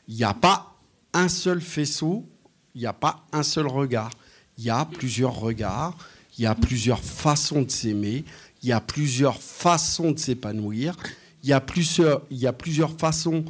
[0.07, 0.75] Il n'y a pas
[1.13, 2.25] un seul faisceau,
[2.73, 4.11] il n'y a pas un seul regard.
[4.57, 5.97] Il y a plusieurs regards,
[6.37, 8.23] il y a plusieurs façons de s'aimer,
[8.67, 10.97] il y a plusieurs façons de s'épanouir,
[11.41, 13.45] il y a plusieurs, il y a plusieurs façons,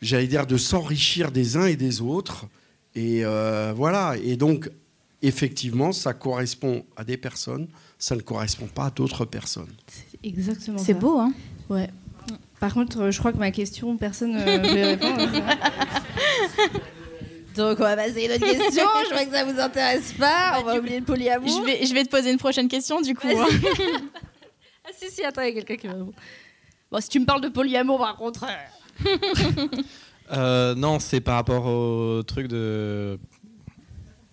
[0.00, 2.46] j'allais dire, de s'enrichir des uns et des autres.
[2.94, 4.14] Et euh, voilà.
[4.16, 4.70] Et donc,
[5.20, 9.74] effectivement, ça correspond à des personnes, ça ne correspond pas à d'autres personnes.
[9.86, 11.34] C'est exactement C'est beau, hein
[11.68, 11.90] Ouais.
[12.60, 15.18] Par contre, euh, je crois que ma question, personne ne veut y répondre.
[17.56, 18.84] Donc on va passer à une autre question.
[19.10, 20.60] Je vois que ça vous intéresse pas.
[20.60, 21.46] On va oublier le polyamour.
[21.46, 23.28] je vais, je vais te poser une prochaine question du coup.
[24.84, 25.94] Ah si si, attends, il y a quelqu'un qui va.
[26.90, 28.44] Bon, si tu me parles de polyamour, par contre.
[28.44, 29.16] euh,
[30.32, 33.18] Euh, non, c'est par rapport au truc de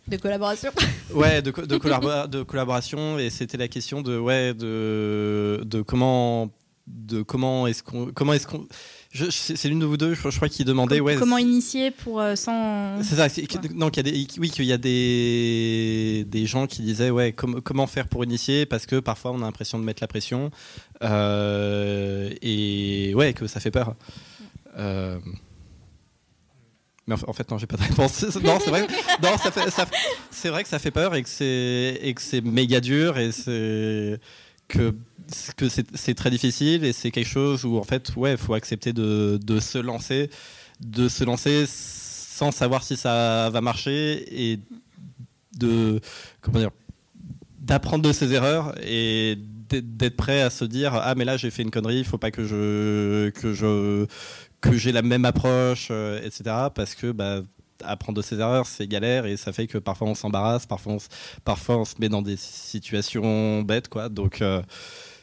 [0.08, 0.70] De collaboration.
[1.16, 5.82] ouais de, co- de, collabora- de collaboration et c'était la question de ouais de, de
[5.82, 6.52] comment
[6.86, 8.68] de comment est-ce qu'on comment est-ce qu'on
[9.30, 12.36] c'est l'une de vous deux je, je crois qui demandait ouais Comment initier pour euh,
[12.36, 13.02] sans.
[13.04, 13.70] c'est ça Ouais.
[13.74, 17.62] non y a des oui qu'il y a des des gens qui disaient ouais com-
[17.64, 20.52] comment faire pour initier parce que parfois on a l'impression de mettre la pression
[21.04, 23.96] euh, et ouais que ça fait peur
[24.78, 25.18] Euh,
[27.08, 28.22] mais en, fait, non, j'ai pas de réponse.
[28.44, 28.86] non, c'est vrai.
[29.24, 29.88] Non, ça fait, ça-
[30.30, 33.32] c'est vrai que ça fait peur et que c'est et que c'est méga dur et
[33.32, 34.20] c'est
[34.68, 34.94] que
[35.58, 38.94] que c'est très difficile et c'est quelque chose où en fait, ouais, il faut accepter
[38.94, 40.30] de, de se lancer,
[40.80, 44.60] de se lancer sans savoir si ça va marcher et
[45.58, 46.00] de
[46.42, 46.72] comment dire
[47.60, 49.38] d'apprendre de ses erreurs et
[49.70, 52.20] d'être d'être prêt à se dire ah mais là j'ai fait une connerie il faut
[52.20, 54.06] pas que je que je
[54.62, 57.42] que j'ai la même approche euh, etc parce que bah
[57.84, 61.86] apprendre de ses erreurs, c'est galère et ça fait que parfois on s'embarrasse, parfois on,
[61.86, 64.10] se- met dans des situations bêtes, quoi.
[64.10, 64.62] Donc, euh,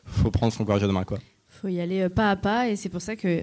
[0.07, 1.19] faut prendre son courage à deux mains, quoi.
[1.49, 3.43] faut y aller euh, pas à pas et c'est pour ça que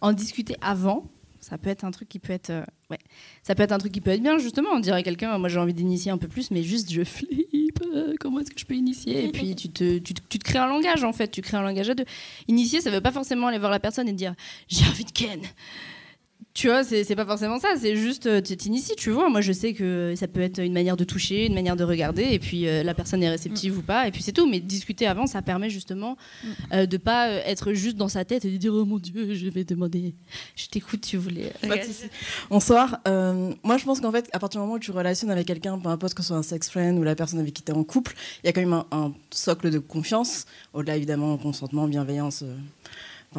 [0.00, 1.06] en discuter avant
[1.40, 2.98] ça peut être un truc qui peut être euh, ouais
[3.42, 5.48] ça peut être un truc qui peut être bien justement on dirait à quelqu'un moi
[5.48, 8.64] j'ai envie d'initier un peu plus mais juste je flippe euh, comment est-ce que je
[8.66, 9.24] peux initier?
[9.26, 11.62] Et puis tu te, tu, tu te crées un langage en fait tu crées un
[11.62, 12.04] langage à deux
[12.48, 14.34] initier ça veut pas forcément aller voir la personne et dire
[14.68, 15.40] j'ai envie de ken
[16.54, 19.28] tu vois, c'est pas forcément ça, c'est juste euh, tu t'inities, tu vois.
[19.28, 22.22] Moi, je sais que ça peut être une manière de toucher, une manière de regarder,
[22.30, 24.48] et puis euh, la personne est réceptive ou pas, et puis c'est tout.
[24.48, 26.16] Mais discuter avant, ça permet justement
[26.72, 29.34] euh, de pas euh, être juste dans sa tête et de dire oh mon dieu,
[29.34, 30.14] je vais demander.
[30.54, 31.52] Je t'écoute, tu voulais.
[32.50, 33.00] Bonsoir.
[33.08, 35.76] Euh, moi, je pense qu'en fait, à partir du moment où tu relationnes avec quelqu'un,
[35.76, 37.74] peu importe que ce soit un sex friend ou la personne avec qui tu es
[37.74, 41.88] en couple, il y a quand même un, un socle de confiance, au-delà évidemment consentement,
[41.88, 42.54] bienveillance, euh,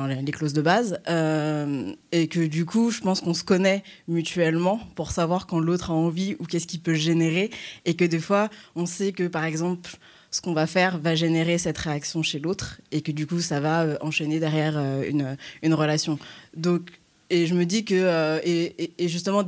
[0.06, 1.00] les, clauses de base.
[1.08, 5.92] Euh, et que du coup, je pense qu'on se connaît mutuellement pour savoir quand l'autre
[5.92, 7.50] a envie ou qu'est-ce qui peut générer.
[7.86, 9.92] Et que des fois, on sait que par exemple,
[10.32, 13.60] ce qu'on va faire va générer cette réaction chez l'autre et que du coup, ça
[13.60, 16.20] va euh, enchaîner derrière euh, une, une relation.
[16.58, 16.92] Donc,
[17.30, 19.44] et je me dis que, et, justement,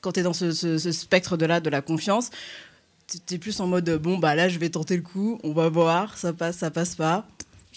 [0.00, 2.30] quand tu es dans ce, ce- ce spectre de de la confiance,
[3.26, 5.68] tu es plus en mode, bon, bah là, je vais tenter le coup, on va
[5.70, 7.26] voir, ça passe, ça passe pas.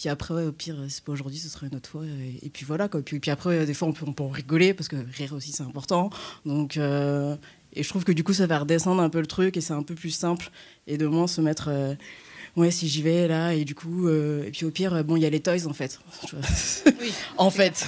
[0.02, 2.04] Puis après, au pire, c'est pas aujourd'hui, ce sera une autre fois.
[2.06, 3.04] Et, et puis voilà, quoi.
[3.04, 5.52] Puis, puis après, des fois, on peut, on peut en rigoler, parce que rire aussi,
[5.52, 6.10] c'est important.
[6.44, 7.36] Donc, euh,
[7.74, 9.74] et je trouve que du coup, ça va redescendre un peu le truc, et c'est
[9.74, 10.50] un peu plus simple,
[10.88, 11.68] et de moins se mettre.
[11.68, 11.94] euh,
[12.56, 15.22] ouais, si j'y vais là, et du coup, euh, et puis au pire, bon, il
[15.22, 16.00] y a les toys en fait.
[17.38, 17.88] En fait,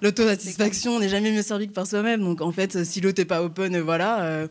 [0.00, 2.22] l'autosatisfaction n'est jamais mieux servie que par soi-même.
[2.22, 4.48] Donc en fait, si l'autre n'est pas open, voilà, euh,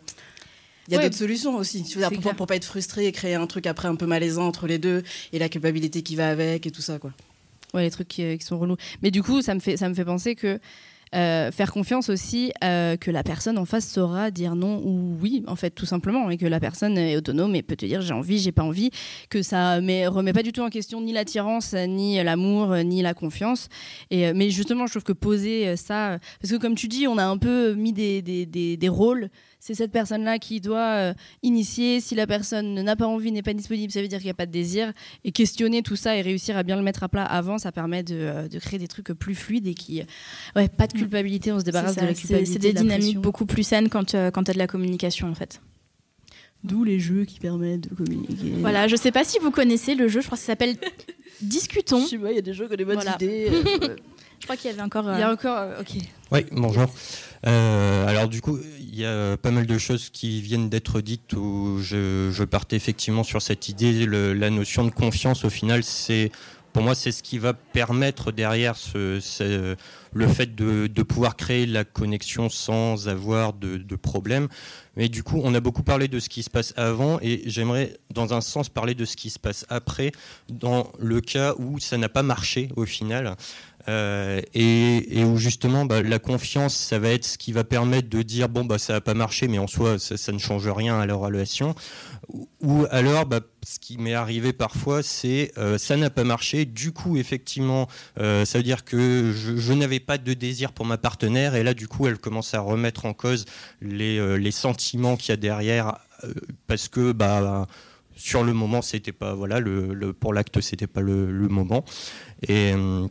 [0.88, 1.06] il y a Ouais.
[1.06, 1.86] d'autres solutions aussi.
[1.88, 4.06] Je veux dire, pour, pour pas être frustré et créer un truc après un peu
[4.06, 7.12] malaisant entre les deux et la culpabilité qui va avec et tout ça, quoi.
[7.74, 8.76] Ouais, les trucs qui, qui sont relous.
[9.02, 10.60] Mais du coup, ça me fait, ça me fait penser que
[11.14, 15.44] euh, faire confiance aussi euh, que la personne en face saura dire non ou oui,
[15.46, 18.14] en fait, tout simplement, et que la personne est autonome et peut te dire j'ai
[18.14, 18.92] envie, j'ai pas envie,
[19.30, 23.14] que ça mais remet pas du tout en question ni l'attirance, ni l'amour, ni la
[23.14, 23.68] confiance.
[24.10, 26.88] Et, euh, mais justement, je trouve que poser euh, ça, euh, parce que comme tu
[26.88, 29.30] dis, on a un peu mis des, des, des, des rôles.
[29.64, 32.02] C'est cette personne-là qui doit euh, initier.
[32.02, 34.34] Si la personne n'a pas envie, n'est pas disponible, ça veut dire qu'il n'y a
[34.34, 34.92] pas de désir.
[35.24, 38.02] Et questionner tout ça et réussir à bien le mettre à plat avant, ça permet
[38.02, 40.02] de, euh, de créer des trucs plus fluides et qui.
[40.56, 42.54] Ouais, pas de culpabilité, on se débarrasse de ça, la c'est- culpabilité.
[42.54, 45.30] C'est des de dynamiques beaucoup plus saines quand, euh, quand tu as de la communication
[45.30, 45.62] en fait.
[46.64, 48.54] D'où les jeux qui permettent de communiquer.
[48.62, 50.76] Voilà, je sais pas si vous connaissez le jeu, je crois que ça s'appelle
[51.42, 52.02] Discutons.
[52.04, 53.16] Je sais pas, il y a des jeux qui ont des bonnes Voilà.
[53.16, 53.48] idées.
[53.52, 53.96] euh,
[54.40, 55.06] Je crois qu'il y avait encore.
[55.14, 55.58] Il y a euh, encore.
[55.60, 55.98] euh, ok.
[56.32, 56.88] Oui, bonjour.
[57.48, 61.34] Euh, alors du coup, il y a pas mal de choses qui viennent d'être dites
[61.34, 66.32] où je, partais effectivement sur cette idée, la notion de confiance au final, c'est
[66.74, 71.84] pour moi c'est ce qui va permettre derrière le fait de, de pouvoir créer la
[71.84, 74.48] connexion sans avoir de, de problème.
[74.98, 77.98] Mais du coup, on a beaucoup parlé de ce qui se passe avant et j'aimerais
[78.14, 80.12] dans un sens parler de ce qui se passe après
[80.50, 83.36] dans le cas où ça n'a pas marché au final.
[83.88, 88.22] Euh, et, où justement bah, la confiance, ça va être ce qui va permettre de
[88.22, 91.06] dire bon bah ça n'a pas marché, mais en soi ça, ne change rien à
[91.06, 91.76] la relation.
[92.62, 96.66] Ou, alors, bah, ce qui m'est arrivé parfois, c'est euh, ça n'a pas marché.
[96.66, 97.88] Du coup, effectivement,
[98.20, 101.74] euh, ça veut dire que je, n'avais pas de désir pour ma partenaire, et là
[101.74, 103.46] du coup, elle commence à remettre en cause
[103.82, 105.98] les, euh, sentiments qu'il y a derrière,
[106.68, 107.68] parce que bah
[108.16, 109.60] sur le moment, c'était pas voilà
[110.20, 111.84] pour l'acte, c'était pas le, le moment.
[112.48, 113.08] Et euh,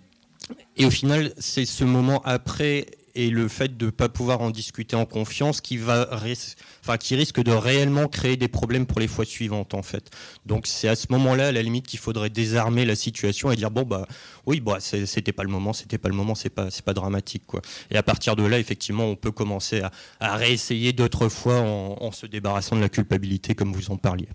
[0.76, 4.50] et au final, c'est ce moment après et le fait de ne pas pouvoir en
[4.50, 9.74] discuter en confiance qui, va risque de réellement créer des problèmes pour les fois suivantes
[9.74, 10.10] en fait.
[10.46, 13.70] Donc c'est à ce moment-là, à la limite, qu'il faudrait désarmer la situation et dire
[13.70, 14.06] bon bah
[14.46, 17.60] oui bah c'était pas le moment, c'était pas le moment, c'est pas pas dramatique quoi.
[17.90, 19.82] Et à partir de là, effectivement, on peut commencer
[20.20, 24.28] à, réessayer d'autres fois en se débarrassant de la culpabilité comme vous en parliez.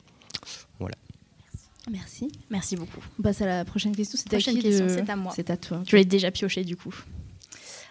[1.92, 2.32] Merci.
[2.50, 3.02] Merci beaucoup.
[3.20, 4.18] On passe à la prochaine question.
[4.22, 5.32] C'est à qui question, de- c'est à moi.
[5.36, 5.84] C'est à toi.
[5.88, 6.94] Je l'ai déjà pioché du coup.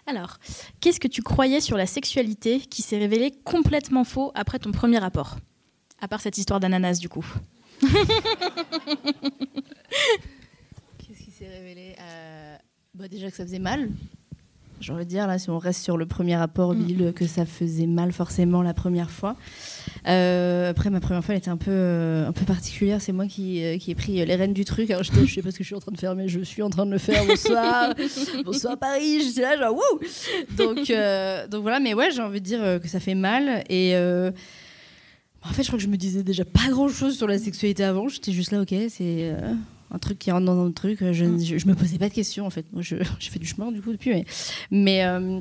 [0.06, 0.38] Alors,
[0.80, 4.98] qu'est-ce que tu croyais sur la sexualité qui s'est révélé complètement faux après ton premier
[4.98, 5.36] rapport?
[6.00, 7.24] À part cette histoire d'ananas du coup.
[10.98, 12.56] Qu'est-ce qui s'est révélé Euh,
[12.94, 13.88] bah, Déjà que ça faisait mal.
[14.84, 17.46] J'ai envie de dire, là, si on reste sur le premier rapport, Bill, que ça
[17.46, 19.34] faisait mal forcément la première fois.
[20.06, 23.00] Euh, après, ma première fois, elle était un peu, euh, un peu particulière.
[23.00, 24.90] C'est moi qui, euh, qui ai pris les rênes du truc.
[24.90, 26.60] Alors, je sais pas ce que je suis en train de faire, mais je suis
[26.60, 27.24] en train de le faire.
[27.26, 27.94] Bonsoir.
[28.44, 29.22] Bonsoir Paris.
[29.22, 30.00] J'étais là, genre, wouh
[30.54, 30.92] donc,
[31.50, 33.64] donc voilà, mais ouais, j'ai envie de dire que ça fait mal.
[33.70, 33.92] Et.
[33.94, 34.30] euh,
[35.46, 37.84] en fait, je crois que je me disais déjà pas grand chose sur la sexualité
[37.84, 38.08] avant.
[38.08, 39.34] J'étais juste là, ok, c'est
[39.90, 40.98] un truc qui rentre dans un autre truc.
[41.00, 42.64] Je, je, je me posais pas de questions en fait.
[42.72, 44.24] Moi, je- j'ai fait du chemin du coup depuis, mais,
[44.70, 45.40] mais euh,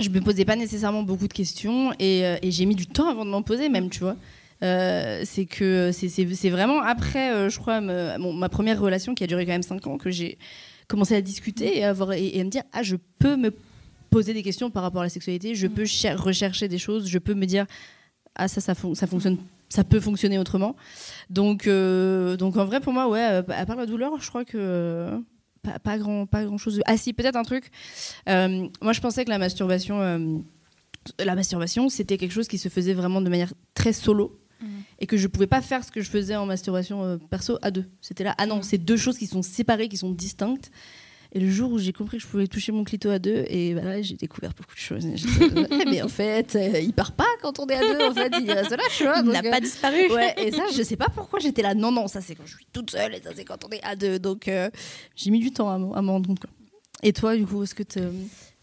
[0.00, 3.08] je me posais pas nécessairement beaucoup de questions et, euh, et j'ai mis du temps
[3.10, 4.16] avant de m'en poser même, tu vois.
[4.62, 9.12] Euh, c'est que c'est- c'est c'est vraiment après, euh, je crois, me- ma première relation
[9.14, 10.38] qui a duré quand même 5 ans que j'ai
[10.86, 13.52] commencé à discuter et à, avoir, et, et à me dire ah je peux me
[14.10, 17.18] poser des questions par rapport à la sexualité, je peux cher- rechercher des choses, je
[17.18, 17.66] peux me dire
[18.36, 19.36] ah ça ça, fon- ça fonctionne,
[19.72, 20.76] ça peut fonctionner autrement.
[21.30, 24.44] Donc euh, donc en vrai pour moi ouais, euh, à part la douleur, je crois
[24.44, 25.18] que euh,
[25.62, 26.80] pas, pas grand pas grand chose.
[26.84, 27.70] Ah si peut-être un truc.
[28.28, 30.38] Euh, moi je pensais que la masturbation euh,
[31.18, 34.38] la masturbation c'était quelque chose qui se faisait vraiment de manière très solo
[35.00, 37.86] et que je pouvais pas faire ce que je faisais en masturbation perso à deux.
[38.00, 40.70] C'était là, ah non, c'est deux choses qui sont séparées, qui sont distinctes.
[41.34, 43.72] Et le jour où j'ai compris que je pouvais toucher mon clito à deux, et
[43.72, 45.06] bah là j'ai découvert beaucoup de choses.
[45.90, 48.52] Mais en fait, euh, il part pas quand on est à deux, en fait, il
[48.52, 49.20] reste là, tu vois.
[49.24, 50.12] Il n'a euh, pas disparu.
[50.12, 51.74] Ouais, et ça, je sais pas pourquoi j'étais là.
[51.74, 53.82] Non, non, ça c'est quand je suis toute seule, et ça c'est quand on est
[53.82, 54.18] à deux.
[54.18, 54.68] Donc euh,
[55.16, 56.40] j'ai mis du temps à m'en à m'en rendre compte.
[56.40, 56.50] quoi.
[57.02, 57.98] Et toi, du coup, est-ce que tu.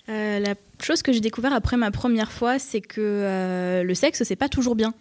[0.10, 4.24] Euh, la chose que j'ai découvert après ma première fois, c'est que euh, le sexe,
[4.24, 4.94] c'est pas toujours bien.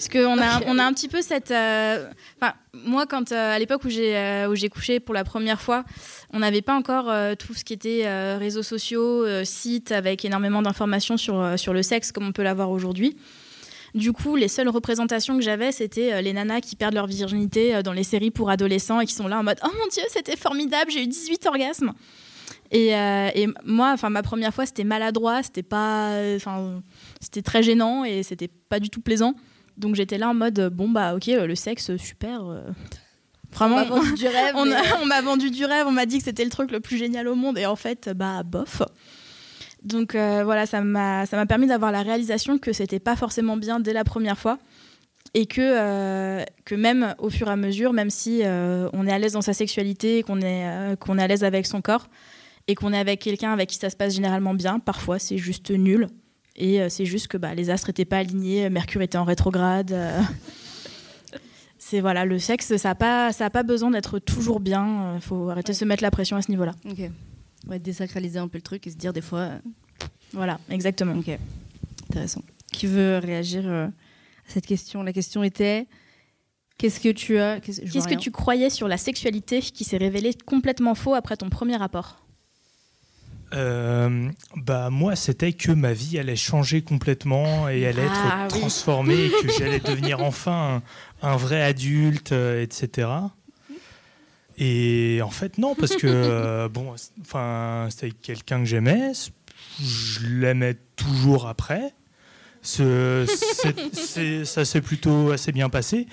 [0.00, 1.50] Parce qu'on a, on a un petit peu cette.
[1.50, 2.08] euh,
[2.40, 5.60] Enfin, moi, quand euh, à l'époque où j'ai euh, où j'ai couché pour la première
[5.60, 5.84] fois,
[6.32, 11.58] on n'avait pas encore tout ce qui était réseaux sociaux, sites avec énormément d'informations sur,
[11.58, 13.18] sur le sexe comme on peut l'avoir aujourd'hui.
[13.94, 17.92] Du coup, les seules représentations que j'avais, c'était les nanas qui perdent leur virginité dans
[17.92, 20.90] les séries pour adolescents et qui sont là en mode Oh mon dieu, c'était formidable,
[20.90, 21.92] j'ai eu 18 orgasmes.
[22.70, 26.80] Et, euh, et moi, enfin, ma première fois, c'était maladroit, c'était pas, enfin,
[27.20, 29.34] c'était très gênant et c'était pas du tout plaisant.
[29.80, 32.44] Donc j'étais là en mode euh, bon bah ok, euh, le sexe super.
[33.52, 36.24] Vraiment, On m'a vendu du rêve, on, m'a vendu du rêve, on m'a dit que
[36.24, 38.82] c'était le truc le plus génial au monde et en fait, bah bof.
[39.82, 43.56] Donc euh, voilà, ça m'a ça m'a permis d'avoir la réalisation que c'était pas forcément
[43.56, 44.58] bien dès la première fois
[45.32, 49.12] et que, euh, que même au fur et à mesure, même si euh, on est
[49.12, 52.08] à l'aise dans sa sexualité, qu'on est, qu'on est à l'aise avec son corps
[52.68, 55.70] et qu'on est avec quelqu'un avec qui ça se passe généralement bien, parfois c'est juste
[55.70, 56.08] nul.
[56.56, 59.92] Et euh, c'est juste que bah, les astres n'étaient pas alignés, Mercure était en rétrograde.
[59.92, 60.20] euh.
[61.78, 65.14] c'est voilà, le sexe, ça n'a pas, ça a pas besoin d'être toujours bien.
[65.16, 66.72] Il faut arrêter de se mettre la pression à ce niveau-là.
[66.88, 67.00] Ok.
[67.68, 69.38] Ouais, désacraliser un peu le truc et se dire des fois.
[69.40, 69.58] euh,
[70.32, 71.14] Voilà, exactement.
[71.18, 71.30] Ok.
[72.10, 72.42] Intéressant.
[72.72, 73.90] Qui veut réagir euh, à
[74.48, 75.02] cette question?
[75.02, 75.86] La question était
[76.78, 77.60] qu'est-ce que tu as?
[77.60, 81.76] Qu'est-ce que tu croyais sur la sexualité qui s'est révélé complètement faux après ton premier
[81.76, 82.24] rapport?
[83.52, 88.60] Euh, bah moi c'était que ma vie allait changer complètement et allait être Ah, oui.
[88.60, 90.82] transformée et que j'allais devenir enfin
[91.22, 93.08] un, un vrai adulte euh, etc
[94.58, 99.12] et en fait non parce que euh, bon enfin c'était quelqu'un que j'aimais
[99.80, 101.92] je l'aimais toujours après.
[102.62, 103.24] Ce-
[104.44, 106.06] ça s'est plutôt assez bien passé.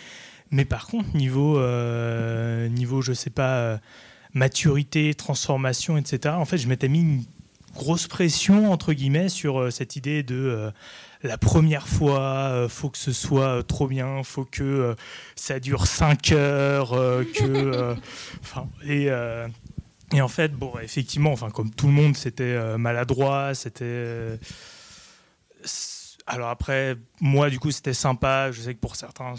[0.52, 3.80] Mais par contre niveau euh, niveau je sais pas
[4.38, 6.36] maturité, transformation, etc.
[6.38, 7.23] En fait, je m'étais mis une
[7.78, 10.71] grosse pression entre guillemets sur euh, cette idée de euh,
[11.23, 14.95] la première fois, euh, faut que ce soit trop bien, faut que
[15.36, 17.95] ça dure 5 heures, que,
[18.41, 19.10] enfin, et,
[20.13, 24.38] et en fait, bon, effectivement, enfin, comme tout le monde, c'était maladroit, c'était.
[26.28, 28.52] alors après, moi, du coup, c'était sympa.
[28.52, 29.34] Je sais que pour certains,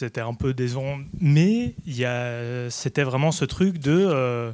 [0.00, 4.50] c'était un peu décevant, mais il y a, c'était vraiment ce truc de euh,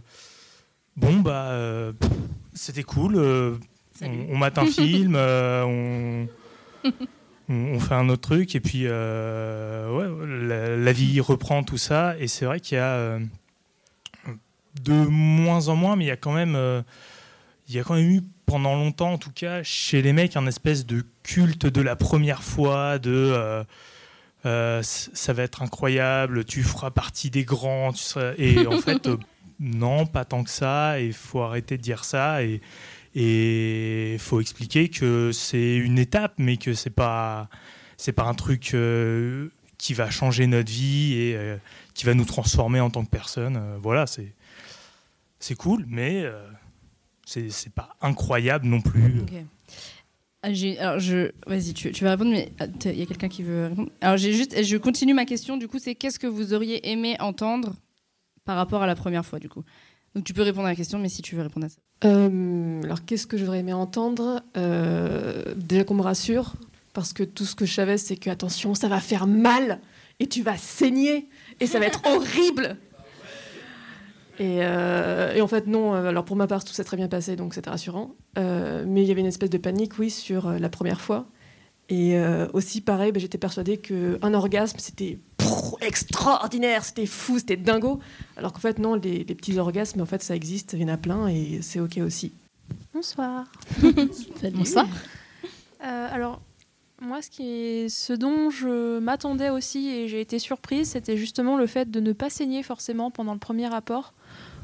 [0.97, 1.93] bon bah, euh,
[2.53, 3.15] c'était cool.
[3.15, 3.55] euh,
[4.03, 6.27] on, on mate un film, on,
[7.49, 10.09] on, on fait un autre truc, et puis ouais,
[10.49, 12.17] la, la vie reprend tout ça.
[12.19, 13.21] Et c'est vrai qu'il y a
[14.83, 16.59] de moins en moins, mais il y a quand même,
[17.69, 20.49] il y a quand même eu pendant longtemps, en tout cas, chez les mecs, un
[20.49, 23.65] espèce de culte de la première fois, de
[24.47, 28.33] euh, ça va être incroyable, tu feras partie des grands, tu seras...
[28.39, 29.17] et en fait, euh,
[29.61, 32.61] non, pas tant que ça, et il faut arrêter de dire ça, et
[33.15, 37.49] il faut expliquer que c'est une étape, mais que c'est pas,
[37.97, 41.39] c'est pas un truc euh, qui va changer notre vie et
[41.95, 43.61] qui va nous transformer en tant que personne.
[43.83, 44.33] Voilà, c'est,
[45.41, 46.25] c'est cool, mais
[47.27, 49.23] c'est, pas incroyable non plus.
[50.47, 53.43] Ah, alors je, vas-y, tu, tu vas répondre, mais ah, il y a quelqu'un qui
[53.43, 53.91] veut répondre.
[54.01, 55.57] Alors j'ai juste, je continue ma question.
[55.57, 57.75] Du coup, c'est qu'est-ce que vous auriez aimé entendre
[58.45, 59.65] par rapport à la première fois, du coup?
[60.15, 61.79] Donc tu peux répondre à la question, mais si tu veux répondre à ça.
[62.05, 64.43] Euh, alors, qu'est-ce que j'aurais aimé entendre?
[64.57, 66.55] Euh, Déjà qu'on me rassure,
[66.93, 69.81] parce que tout ce que je savais, c'est que, attention, ça va faire mal,
[70.21, 71.29] et tu vas saigner,
[71.59, 72.77] et ça va être horrible.
[74.39, 75.95] Et, euh, et en fait, non.
[75.95, 78.15] euh, Alors, pour ma part, tout s'est très bien passé, donc c'était rassurant.
[78.39, 81.27] Euh, mais il y avait une espèce de panique, oui, sur la première fois.
[81.89, 85.19] Et euh, aussi, pareil, ben, j'étais persuadée qu'un orgasme, c'était
[85.81, 88.01] extraordinaire, c'était fou, c'était dingo.
[88.37, 90.89] Alors qu'en fait, non, les, les petits orgasmes, en fait, ça existe, il y en
[90.89, 92.33] a plein, et c'est OK aussi.
[92.93, 93.45] Bonsoir.
[94.53, 94.87] Bonsoir.
[95.85, 96.41] Euh, alors,
[97.01, 101.57] moi, ce, qui est, ce dont je m'attendais aussi et j'ai été surprise, c'était justement
[101.57, 104.15] le fait de ne pas saigner forcément pendant le premier rapport.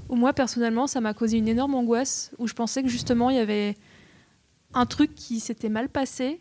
[0.09, 3.37] Où moi, personnellement, ça m'a causé une énorme angoisse, où je pensais que justement, il
[3.37, 3.77] y avait
[4.75, 6.41] un truc qui s'était mal passé.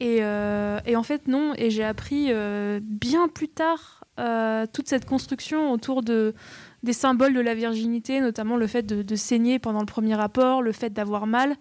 [0.00, 1.52] Et, euh, en fait, non.
[1.56, 6.34] Et j'ai appris euh, bien plus tard euh, toute cette construction autour de,
[6.82, 10.62] des symboles de la virginité, notamment le fait de, de saigner pendant le premier rapport,
[10.62, 11.56] le fait d'avoir mal.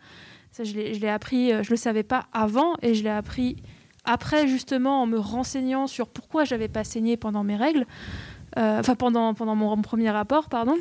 [0.51, 3.55] Ça, je l'ai appris, je le savais pas avant, et je l'ai appris
[4.03, 7.85] après, justement, en me renseignant sur pourquoi j'avais pas saigné pendant mes règles,
[8.57, 10.77] enfin pendant, pendant mon premier rapport, pardon.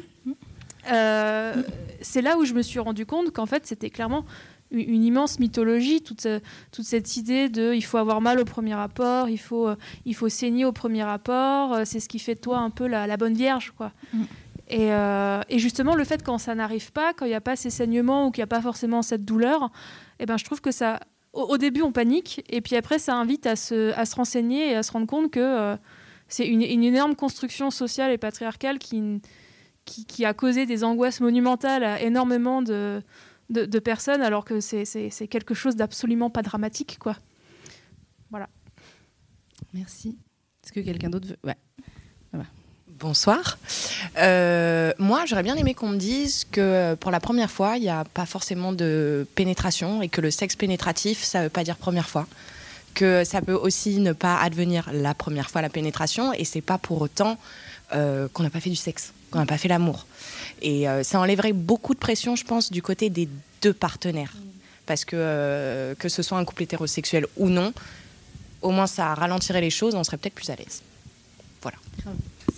[0.90, 1.54] Euh,
[2.00, 4.24] c'est là où je me suis rendu compte qu'en fait, c'était clairement
[4.70, 6.26] une, immense mythologie, toute,
[6.70, 10.14] toute cette idée de il faut avoir mal au premier rapport, il faut, euh, il
[10.14, 13.06] faut saigner au premier rapport, euh, c'est ce qui fait de toi un peu la,
[13.06, 13.92] la bonne vierge, quoi.
[14.68, 17.56] Et, euh, et justement, le fait quand ça n'arrive pas, quand il n'y a pas
[17.56, 19.70] ces saignements ou qu'il n'y a pas forcément cette douleur,
[20.20, 21.00] eh ben, je trouve que ça.
[21.33, 24.70] Au, au début, on panique, et puis après, ça invite à se, à se renseigner
[24.70, 25.76] et à se rendre compte que euh,
[26.31, 29.21] c'est une, une énorme construction sociale et patriarcale qui,
[29.85, 33.03] qui, qui a causé des angoisses monumentales à énormément de,
[33.51, 37.16] de, de personnes, alors que c'est- c'est c'est quelque chose d'absolument pas dramatique, quoi.
[38.31, 38.49] Voilà.
[39.75, 40.16] Merci.
[40.64, 41.57] Est-ce que quelqu'un d'autre veut Ouais.
[42.33, 42.47] Voilà.
[42.99, 43.59] Bonsoir.
[44.19, 47.83] Euh, moi, j'aurais bien aimé qu'on me dise que euh, pour la première fois, il
[47.83, 51.64] n'y a pas forcément de pénétration et que le sexe pénétratif, ça ne veut pas
[51.64, 52.27] dire première fois.
[52.94, 56.76] Que ça peut aussi ne pas advenir la première fois la pénétration et c'est pas
[56.76, 57.38] pour autant
[57.92, 60.07] euh, qu'on n'a pas fait du sexe, qu'on n'a pas fait l'amour.
[60.62, 63.29] Et euh, ça enlèverait beaucoup de pression, je pense, du côté des
[63.62, 64.33] deux partenaires.
[64.87, 67.72] Parce que euh, que ce soit un couple hétérosexuel ou non,
[68.62, 70.83] au moins ça ralentirait les choses, on serait peut-être plus à l'aise.
[71.62, 71.79] Voilà.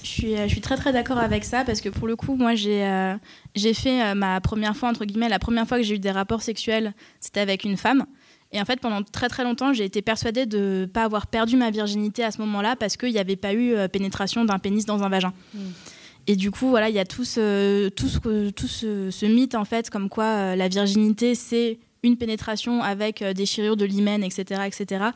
[0.03, 2.55] Je suis, je suis très très d'accord avec ça parce que pour le coup, moi
[2.55, 3.17] j'ai
[3.55, 6.43] j'ai fait ma première fois, entre guillemets, la première fois que j'ai eu des rapports
[6.43, 8.05] sexuels, c'était avec une femme.
[8.53, 11.57] Et en fait, pendant très très longtemps, j'ai été persuadée de ne pas avoir perdu
[11.57, 14.85] ma virginité à ce moment-là parce qu'il n'y avait pas eu euh, pénétration d'un pénis
[14.85, 15.33] dans un vagin.
[16.27, 19.55] Et du coup, voilà, il y a tout ce, tout ce, tout ce, ce mythe,
[19.55, 24.23] en fait, comme quoi euh, la virginité, c'est une pénétration avec euh, déchirure de l'hymen,
[24.23, 25.07] etc., etc.,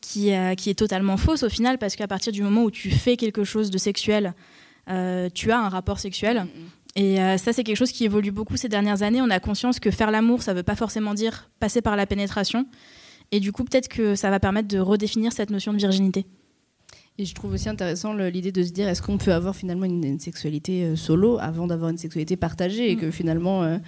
[0.00, 2.90] qui, euh, qui est totalement fausse au final, parce qu'à partir du moment où tu
[2.90, 4.34] fais quelque chose de sexuel,
[5.32, 6.46] tu as un rapport sexuel.
[6.96, 9.20] Et euh, ça, c'est quelque chose qui évolue beaucoup ces dernières années.
[9.20, 12.06] On a conscience que faire l'amour, ça ne veut pas forcément dire passer par la
[12.06, 12.66] pénétration.
[13.32, 16.24] Et du coup, peut-être que ça va permettre de redéfinir cette notion de virginité.
[17.16, 20.04] Et je trouve aussi intéressant l'idée de se dire est-ce qu'on peut avoir finalement une,
[20.04, 23.00] une sexualité euh, solo avant d'avoir une sexualité partagée et Mm.
[23.00, 23.78] que finalement euh,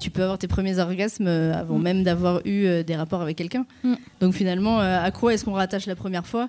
[0.00, 1.82] tu peux avoir tes premiers orgasmes euh, avant Mm.
[1.82, 3.66] même d'avoir eu des rapports avec quelqu'un.
[3.82, 3.94] Mm.
[4.20, 6.48] Donc finalement, à quoi est-ce qu'on rattache la première fois?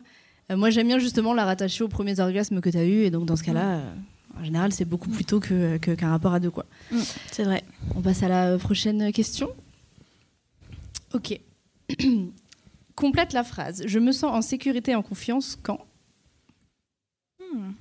[0.56, 3.26] Moi j'aime bien justement la rattacher aux premiers orgasmes que tu as eu et donc
[3.26, 3.82] dans ce cas-là,
[4.40, 6.52] en général c'est beaucoup plus tôt que- que- qu'un rapport à deux.
[6.52, 6.66] quoi.
[7.32, 7.64] C'est vrai.
[7.96, 9.50] On passe à la prochaine question.
[11.14, 11.40] Ok.
[12.96, 13.84] Complète la phrase.
[13.86, 15.80] Je me sens en sécurité et en confiance quand?
[17.40, 17.72] Hmm.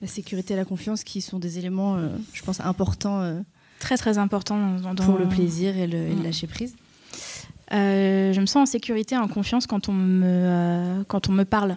[0.00, 3.40] La sécurité et la confiance qui sont des éléments, euh, je pense, importants euh,
[3.78, 6.22] Très très important dans, dans- pour le plaisir et le, et le Mm.
[6.24, 6.74] lâcher prise.
[7.72, 11.76] Euh, je me sens en sécurité, en confiance quand on me, quand on me parle.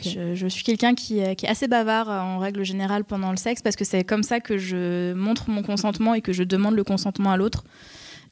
[0.00, 3.76] Je, suis quelqu'un qui, est- assez bavard euh, en règle générale pendant le sexe parce
[3.76, 7.30] que c'est comme ça que je montre mon consentement et que je demande le consentement
[7.32, 7.64] à l'autre.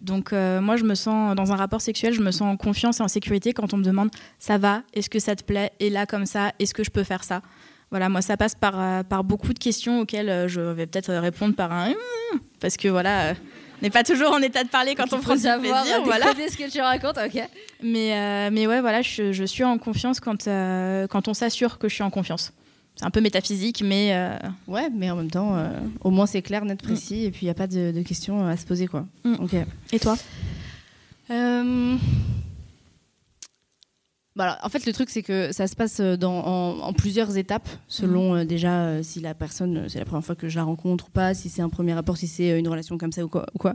[0.01, 3.01] Donc euh, moi, je me sens dans un rapport sexuel, je me sens en confiance
[3.01, 5.91] et en sécurité quand on me demande ça va, est-ce que ça te plaît, et
[5.91, 7.43] là comme ça, est-ce que je peux faire ça?
[7.91, 11.55] Voilà, moi ça passe par, euh, beaucoup de questions auxquelles euh, je vais peut-être répondre
[11.55, 13.35] par un Hum parce que voilà, euh,
[13.83, 15.99] n'est pas toujours en état de parler quand Donc, on prend du savoir, plaisir.
[16.01, 16.27] euh, Voilà.
[16.35, 17.43] ce que tu racontes, ok.
[17.83, 21.79] Mais, euh, mais ouais, voilà, je, je suis en confiance quand, euh, quand on s'assure
[21.79, 22.53] que je suis en confiance.
[22.97, 24.11] C'est un peu métaphysique, mais.
[24.15, 25.69] euh, Ouais, mais en même temps, euh,
[26.03, 28.47] au moins c'est clair, net, précis, et puis il n'y a pas de, de questions
[28.47, 29.07] à se poser, quoi.
[29.25, 29.55] Ok.
[29.93, 30.17] Et toi?
[31.31, 31.97] Euh,
[34.37, 37.69] Voilà, en fait, le truc, c'est que ça se passe dans, en, en plusieurs étapes,
[37.89, 40.63] selon euh, déjà euh, si la personne, euh, c'est la première fois que je la
[40.63, 43.25] rencontre ou pas, si c'est un premier rapport, si c'est euh, une relation comme ça
[43.25, 43.47] ou quoi.
[43.55, 43.75] ou quoi.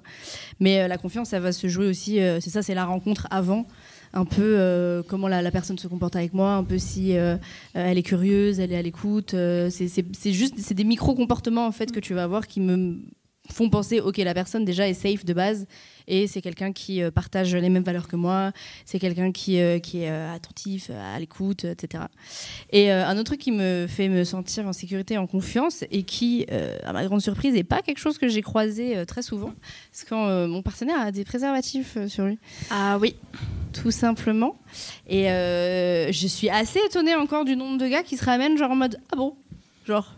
[0.61, 3.27] Mais euh, la confiance, ça va se jouer aussi, euh, c'est ça, c'est la rencontre
[3.31, 3.67] avant,
[4.13, 7.33] un peu euh, comment la, la personne se comporte avec moi, un peu si euh,
[7.35, 7.37] euh,
[7.73, 9.33] elle est curieuse, elle est à l'écoute.
[9.33, 12.97] euh, c'est juste, c'est des micro-comportements en fait que tu vas avoir qui me
[13.51, 15.67] font penser, ok, la personne déjà est safe de base
[16.07, 18.51] et c'est quelqu'un qui euh, partage les mêmes valeurs que moi,
[18.85, 22.05] c'est quelqu'un qui, euh, qui est euh, attentif, à l'écoute, etc.
[22.71, 26.45] Et un autre truc qui me fait me sentir en sécurité, en confiance et qui,
[26.83, 29.53] à ma grande surprise, n'est pas quelque chose que j'ai croisé très souvent,
[29.91, 32.37] c'est quand mon partenaire a des préservatifs sur lui.
[32.69, 33.15] Ah oui.
[33.73, 34.57] Tout simplement.
[35.07, 38.75] Et je suis assez étonnée encore du nombre de gars qui se ramènent genre en
[38.75, 39.35] mode ah bon,
[39.85, 40.14] genre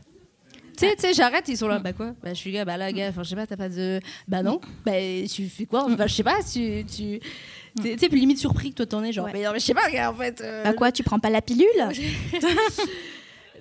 [0.77, 2.13] Tu sais, tu sais, j'arrête, ils sont là, bah quoi?
[2.23, 3.99] Bah je suis gars, bah là, gars, enfin je sais pas, t'as pas de.
[4.27, 4.91] Bah non, bah
[5.31, 5.87] tu fais quoi?
[5.89, 6.85] Bah je sais pas, tu.
[6.85, 7.19] tu...
[7.83, 9.73] Tu sais, puis limite surpris que toi t'en es, genre, mais non, mais je sais
[9.75, 10.41] pas, gars, en fait.
[10.41, 11.67] euh, Bah quoi, tu prends pas la pilule?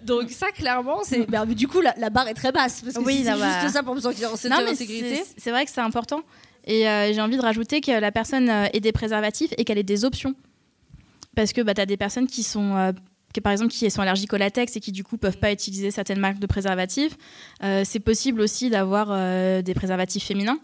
[0.05, 1.27] Donc ça, clairement, c'est.
[1.29, 2.83] bah, du coup, la, la barre est très basse.
[2.83, 3.61] Parce que Oui, si c'est bah.
[3.63, 5.23] juste ça pour me sentir en sécurité.
[5.37, 6.23] c'est- vrai que c'est important.
[6.65, 9.79] Et euh, j'ai envie de rajouter que la personne euh, ait des préservatifs et qu'elle
[9.79, 10.35] ait des options.
[11.35, 12.93] Parce que bah, tu as des personnes qui sont, euh,
[13.37, 15.91] qui, par exemple, qui sont allergiques au latex et qui, du coup, peuvent pas utiliser
[15.91, 17.19] certaines marques de préservatifs.
[17.63, 20.59] Euh, c'est possible aussi d'avoir euh, des préservatifs féminins.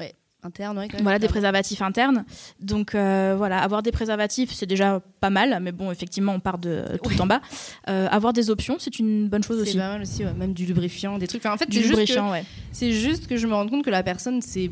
[0.00, 1.04] Ouais, interne, ouais, quand même.
[1.04, 2.24] Voilà, des préservatifs internes.
[2.60, 6.58] Donc euh, voilà, avoir des préservatifs, c'est déjà pas mal, mais bon, effectivement, on part
[6.58, 7.40] de tout en bas.
[7.86, 9.78] Avoir des options, c'est une bonne chose C'est aussi.
[9.78, 11.42] pas mal aussi, ouais, même du lubrifiant, des trucs.
[11.46, 12.44] Enfin, en fait, Du c'est juste que- ouais.
[12.72, 14.70] C'est juste que je me rends compte que la personne s'est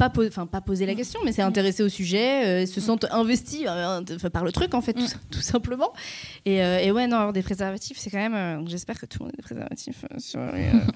[0.00, 0.88] pas, po- pas posé Mm.
[0.88, 4.50] la question, mais s'est intéressée au sujet, euh, se sent investie euh, enfin, par le
[4.52, 5.00] truc, en fait, Mm.
[5.06, 5.92] tout, tout simplement.
[6.46, 8.34] Et, euh, et ouais, non, avoir des préservatifs, c'est quand même.
[8.34, 10.72] euh, J'espère que tout le monde a des préservatifs euh, sur les, euh,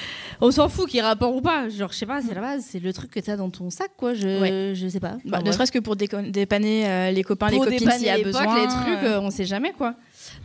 [0.42, 1.68] On s'en fout qu'il rapport ou pas.
[1.68, 3.90] Genre, je sais pas, c'est la base, c'est le truc que t'as dans ton sac,
[3.96, 4.14] quoi.
[4.14, 4.74] Je, Ouais.
[4.74, 5.18] je sais pas.
[5.26, 8.18] Bah, ne serait-ce que pour dépanner euh, les copains, Pour les copines s'il y a
[8.22, 8.58] besoin.
[8.62, 9.94] les trucs, euh, euh, on sait jamais quoi.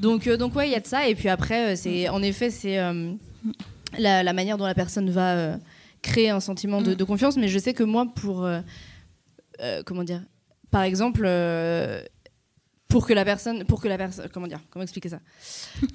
[0.02, 1.08] Donc, euh, donc ouais, il y a de ça.
[1.08, 3.14] Et puis après, euh, c'est en effet, c'est euh,
[3.98, 5.56] la, la manière dont la personne va euh,
[6.10, 7.36] créer un sentiment de, de confiance.
[7.38, 8.62] Mais je sais que moi, pour euh,
[9.62, 10.22] euh, comment dire,
[10.72, 11.24] par exemple.
[11.26, 12.02] euh,
[12.88, 15.20] pour que la personne, pour que la personne, comment dire, comment expliquer ça?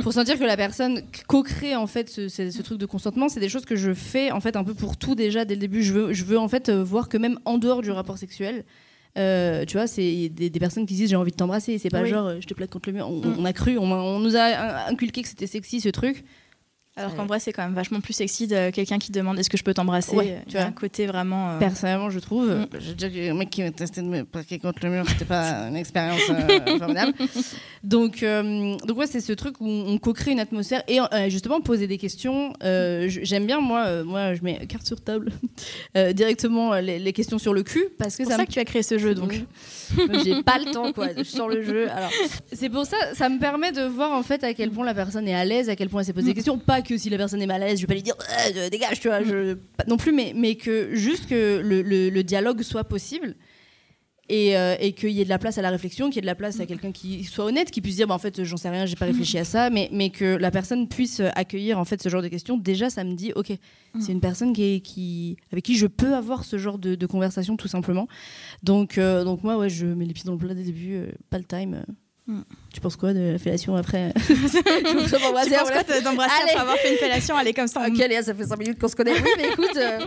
[0.02, 3.40] Pour sentir que la personne co-crée en fait ce, ce- ce truc de consentement, c'est
[3.40, 5.82] des choses que je fais en fait un peu pour tout déjà dès le début.
[5.82, 8.64] Je veux, je veux en fait voir que même en dehors du rapport sexuel,
[9.16, 11.78] euh, tu vois, c'est des, des personnes qui disent j'ai envie de t'embrasser.
[11.78, 12.10] C'est pas Oui.
[12.10, 13.08] genre je te plaque contre le mur.
[13.08, 13.36] On, Mm.
[13.38, 16.24] on a cru, on, nous a in- inculqué que c'était sexy ce truc.
[17.00, 19.56] Alors qu'en vrai, c'est quand même vachement plus sexy de quelqu'un qui demande est-ce que
[19.56, 20.66] je peux t'embrasser Ouais, Tu vois.
[20.66, 21.50] un côté vraiment.
[21.52, 22.48] euh, Personnellement, je trouve.
[22.50, 22.66] Mm.
[22.78, 25.24] J'ai déjà vu un mec qui m'a testé de me plaquer contre le mur, c'était
[25.24, 27.12] pas une expérience euh, formidable.
[27.82, 30.98] Donc, euh, donc ouais, c'est ce truc où on co-crée une atmosphère et
[31.30, 32.52] justement poser des questions.
[32.62, 35.32] J'aime bien, moi, moi, je mets carte sur table
[36.14, 38.64] directement les, les questions sur le cul parce que C'est pour ça que tu as
[38.64, 39.34] créé ce jeu, donc.
[40.24, 41.08] J'ai pas le temps, quoi.
[41.16, 41.90] Je sors le jeu.
[41.90, 42.10] Alors,
[42.52, 45.26] c'est pour ça, ça me permet de voir en fait à quel point la personne
[45.26, 46.58] est à l'aise, à quel point elle s'est posé des questions.
[46.58, 48.16] Pas que si la personne est mal à l'aise, je vais pas lui dire
[48.56, 49.22] Euh, dégage, tu vois.
[49.22, 49.54] Je...
[49.54, 53.34] pas non plus, mais, mais que juste que le, le- le dialogue soit possible.
[54.32, 56.22] Et, euh, et qu'il y ait de la place à la réflexion, qu'il y ait
[56.22, 58.56] de la place à quelqu'un qui soit honnête, qui puisse dire bah, en fait j'en
[58.56, 61.84] sais rien, j'ai pas réfléchi à ça, mais, mais que la personne puisse accueillir en
[61.84, 62.56] fait ce genre de questions.
[62.56, 63.52] Déjà, ça me dit ok,
[63.98, 67.06] c'est une personne qui, est- qui avec qui je peux avoir ce genre de, de
[67.06, 68.06] conversation tout simplement.
[68.62, 70.94] Donc euh, donc moi ouais, je mets les pieds dans le plat dès le début,
[70.94, 71.82] euh, pas le time.
[72.70, 72.74] Euh.
[72.74, 74.64] Tu penses quoi de la fellation après Tu penses quoi
[75.82, 77.86] de- d'embrasser après avoir fait une fellation Elle est comme ça.
[77.88, 79.12] Ok, Léa, ça fait 5 minutes qu'on se connaît.
[79.20, 79.76] Oui, mais écoute.
[79.76, 79.98] euh,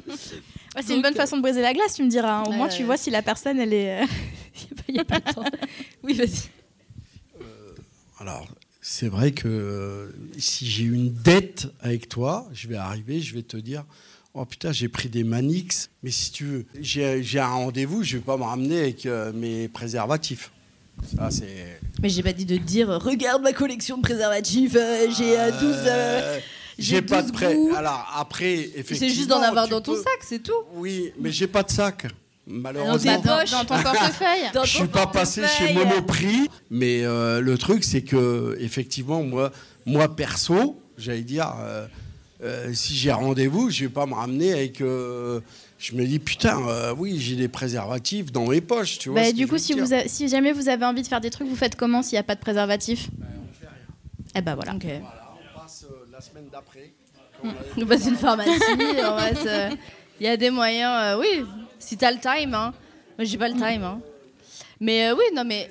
[0.76, 2.39] Ouais, c'est une bonne façon de briser la glace, tu me diras.
[2.39, 2.43] hein.
[2.47, 4.01] Au moins, tu vois si la personne, elle est.
[4.01, 4.05] euh,
[4.89, 5.43] Il y a pas de temps.
[6.03, 6.49] Oui, vas-y.
[8.20, 8.47] Alors,
[8.82, 13.41] c'est vrai que euh, si j'ai une dette avec toi, je vais arriver, je vais
[13.43, 13.86] te dire
[14.34, 18.24] Oh putain, j'ai pris des Manix, mais si tu veux, j'ai un rendez-vous, je vais
[18.24, 20.51] pas me ramener avec euh, mes préservatifs.
[21.18, 21.80] Ça, c'est.
[22.02, 25.62] Mais j'ai pas dit de dire regarde ma collection de préservatifs, euh, j'ai euh, 12.
[25.62, 26.39] euh, Euh,
[26.80, 27.58] j'ai pas de 12 prêt.
[27.76, 29.00] Alors après, effectivement.
[29.00, 30.52] C'est juste d'en avoir dans ton sac, c'est tout.
[30.76, 32.08] Oui, mais j'ai pas de sac.
[32.48, 33.16] Malheureusement.
[33.16, 33.52] Dans ta poche.
[33.52, 34.52] Dans ton portefeuille.
[34.54, 35.74] Dans je suis pas passé chez.
[35.74, 39.52] Monoprix, mais euh, le truc c'est que effectivement moi,
[39.86, 41.86] moi perso, j'allais dire, euh,
[42.44, 44.82] euh, si j'ai rendez-vous, je vais pas me ramener avec.
[45.92, 49.22] Euh, je me dis putain, euh, oui, j'ai des préservatifs dans mes poches, tu vois.
[49.22, 49.84] Bah, du coup, si, dire.
[49.86, 52.14] vous a- si jamais vous avez envie de faire des trucs, vous faites comment s'il
[52.16, 53.10] n'y a pas de préservatif
[54.36, 54.74] Eh bah voilà.
[54.76, 54.80] On
[55.60, 56.92] passe euh, la semaine d'après.
[57.78, 59.76] On passe une pharmacie, on se-
[60.20, 61.46] Il y a des moyens, euh, oui,
[61.80, 62.54] si t'as le time.
[62.54, 62.74] Hein.
[63.18, 63.84] Moi, j'ai pas le time.
[63.84, 64.00] Hein.
[64.80, 65.70] Mais euh, oui, non, mais.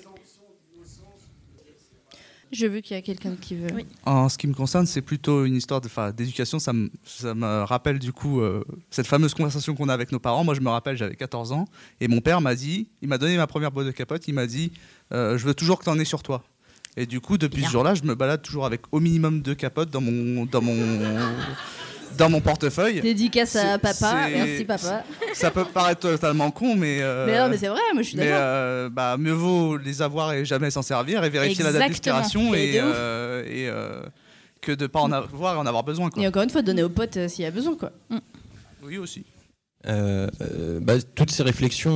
[2.53, 3.69] Je veux qu'il y a quelqu'un qui veut.
[4.05, 6.59] En ce qui me concerne, c'est plutôt une histoire de- enfin, d'éducation.
[6.59, 10.19] Ça me, ça me rappelle du coup euh, cette fameuse conversation qu'on a avec nos
[10.19, 10.45] parents.
[10.45, 11.65] Moi, je me rappelle, j'avais 14 ans
[12.01, 14.29] et mon père m'a dit, il m'a donné ma première boîte de capote.
[14.29, 14.71] Il m'a dit,
[15.13, 16.45] euh, je veux toujours que tu en aies sur toi.
[16.99, 19.89] Et du coup, depuis ce jour-là, je me balade toujours avec au minimum deux capotes
[19.91, 20.75] dans mon, dans mon,
[22.17, 23.01] dans mon portefeuille.
[23.01, 25.05] Dédicace à papa, merci papa.
[25.33, 26.99] Ça peut paraître totalement con, mais.
[27.01, 28.33] euh, Mais non, mais c'est vrai, moi, je suis d'accord.
[28.37, 32.55] euh, bah, mieux vaut les avoir et jamais s'en servir et vérifier la date d'expiration
[32.55, 34.03] Et euh, euh,
[34.61, 36.11] que de pas en avoir et en avoir besoin.
[36.11, 36.23] Quoi.
[36.23, 37.91] Et encore une fois, donner aux potes s'il y a besoin, quoi.
[38.85, 39.25] Oui, aussi.
[39.89, 41.93] Euh, euh, bah, toutes ces réflexions,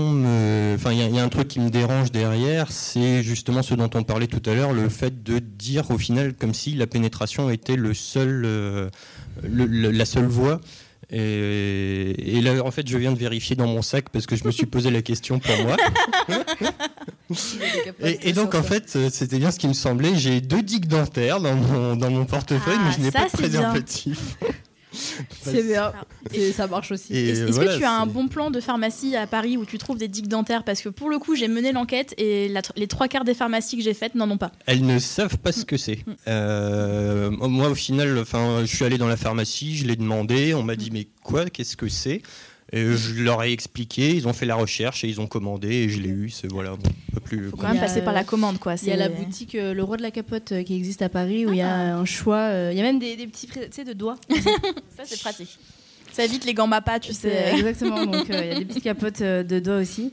[0.75, 3.63] enfin, il y, a- il y a un truc qui me dérange derrière, c'est justement
[3.63, 6.75] ce dont on parlait tout à l'heure, le fait de dire au final comme si
[6.75, 8.91] la pénétration était le seul, euh,
[9.45, 10.61] le- le- la seule voie.
[11.13, 14.43] Et, et là, en fait, je viens de vérifier dans mon sac parce que je
[14.45, 15.77] me suis posé la question pour moi.
[18.03, 20.17] et, et donc, en fait, c'était bien ce qui me semblait.
[20.17, 24.37] J'ai deux digues dentaires dans mon, dans mon portefeuille, mais je n'ai pas de préservatif.
[25.43, 25.93] C'est bien.
[26.33, 27.15] Et ça marche aussi.
[27.17, 29.99] Est-ce voilà, que tu as un bon plan de pharmacie à Paris où tu trouves
[29.99, 33.09] des digues dentaires Parce que pour le coup, j'ai mené l'enquête et la- les trois
[33.09, 34.53] quarts des pharmacies que j'ai faites n'en ont pas.
[34.67, 35.99] Elles ne savent pas ce que c'est.
[36.29, 40.63] Euh, moi, au final, enfin, je suis allé dans la pharmacie, je l'ai demandé, on
[40.63, 42.23] m'a dit mais quoi, qu'est-ce que c'est?
[42.73, 45.89] Et Je leur ai expliqué, ils ont fait la recherche et ils ont commandé et
[45.89, 46.31] je l'ai eu.
[46.31, 47.49] C'est voilà, bon, pas plus.
[47.51, 48.75] Faut quand même passer par la commande, quoi.
[48.83, 51.09] Il y a la boutique euh, Le Roi de la Capote euh, qui existe à
[51.09, 52.39] Paris où il y a un choix.
[52.51, 54.17] euh, Il y a même des, des petits tu sais, de doigts.
[54.97, 55.59] Ça, c'est pratique.
[56.13, 57.53] Ça évite les gants MAPA, tu sais.
[57.57, 58.05] exactement.
[58.05, 60.13] Donc euh, il y a des petites capotes euh, de doigts aussi.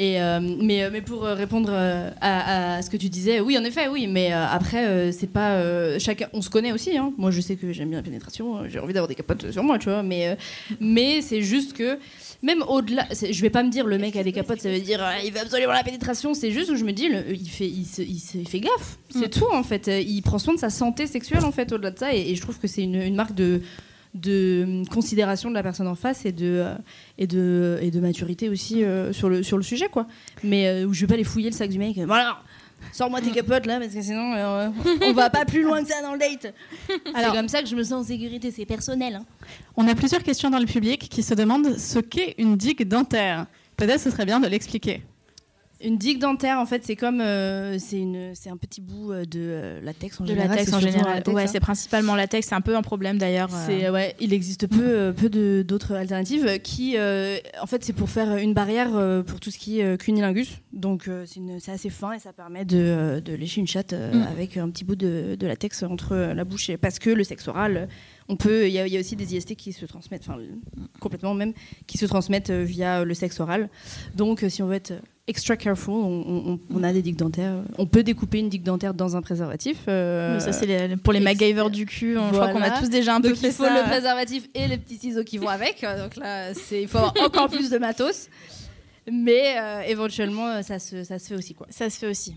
[0.00, 3.58] Et euh, mais, euh, mais pour euh, répondre à, à ce que tu disais, oui,
[3.58, 4.06] en effet, oui.
[4.06, 6.28] Mais après, c'est pas chacun.
[6.32, 6.96] On se connaît aussi.
[6.96, 7.12] hein.
[7.18, 8.68] Moi, je sais que j'aime bien la pénétration.
[8.68, 10.02] J'ai envie d'avoir des capotes sur moi, tu vois.
[10.02, 10.36] Mais
[10.80, 11.98] mais c'est juste que
[12.42, 15.04] même au-delà, je vais pas me dire le mec a des capotes, ça veut dire
[15.24, 16.34] il veut absolument la pénétration.
[16.34, 18.60] C'est juste où je me dis, le- il fait il, se- il se- il fait
[18.60, 18.98] gaffe.
[19.10, 19.40] C'est Mm.
[19.40, 19.90] tout en fait.
[20.06, 22.14] Il prend soin de sa santé sexuelle en fait au-delà de ça.
[22.14, 23.62] Et, et je trouve que c'est une, une marque de
[24.20, 26.74] de considération de la personne en face et de, euh,
[27.18, 29.88] et de, et de maturité aussi euh, sur, le, sur le sujet.
[29.88, 30.06] quoi.
[30.44, 31.96] Mais euh, où je vais pas les fouiller le sac du mec.
[31.98, 32.38] euh, Voilà,
[32.92, 34.68] sors-moi tes capotes là, parce que sinon euh,
[35.02, 36.54] on va pas plus loin que ça dans le date.
[37.14, 39.16] Alors- c'est comme ça que je me sens en sécurité, c'est personnel.
[39.16, 39.24] hein.
[39.76, 43.46] On a plusieurs questions dans le public qui se demandent ce qu'est une digue dentaire.
[43.76, 45.02] Peut-être ce serait bien de l'expliquer.
[45.80, 47.20] Une digue dentaire, en fait, c'est comme.
[47.20, 50.50] euh, c'est une- c'est un petit bout euh, de euh, latex en De général.
[50.50, 51.14] latex en général.
[51.14, 51.46] latex, ouais, hein.
[51.46, 52.48] c'est principalement latex.
[52.48, 53.48] C'est un peu un problème d'ailleurs.
[53.70, 53.92] euh.
[53.92, 58.54] Ouais, il existe peu peu de d'autres alternatives qui en fait c'est pour faire une
[58.54, 58.90] barrière
[59.24, 60.58] pour tout ce qui est cunilingus.
[60.72, 61.08] Donc
[61.58, 64.22] c'est assez fin et ça permet de, de lécher une chatte Mm.
[64.32, 67.46] avec un petit bout de, de latex entre la bouche et parce que le sexe
[67.48, 67.88] oral
[68.28, 70.38] on peut il y, y a aussi des IST qui se transmettent enfin
[71.00, 71.52] complètement même
[71.86, 73.68] qui se transmettent via le sexe oral.
[74.16, 74.92] Donc si on veut être
[75.28, 76.24] extra careful, on,
[76.54, 77.62] on- on a des digues dentaires.
[77.78, 79.78] On peut découper une digue dentaire dans un préservatif.
[79.88, 82.16] euh, Mais ça, c'est les- pour les MacGyver du cul.
[82.18, 83.82] on- Je crois qu'on a tous déjà un peu Donc fait il faut ça.
[83.82, 85.84] le préservatif et les petits ciseaux qui vont avec.
[85.84, 88.28] Euh, Donc là, c'est il faut avoir encore plus de matos.
[89.10, 91.54] Mais euh, éventuellement, euh, ça se, ça se fait aussi.
[91.54, 91.66] Quoi.
[91.70, 92.34] Ça se fait aussi.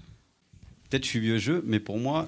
[0.89, 2.27] Peut-être je suis vieux jeu, mais pour moi,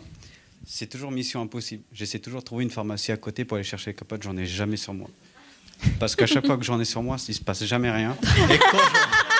[0.65, 1.83] c'est toujours mission impossible.
[1.93, 4.23] J'essaie toujours de trouver une pharmacie à côté pour aller chercher les capotes.
[4.23, 5.09] J'en ai jamais sur moi.
[5.99, 8.15] Parce qu'à chaque fois que j'en ai sur moi, il se passe jamais rien.
[8.49, 9.32] Et quand je-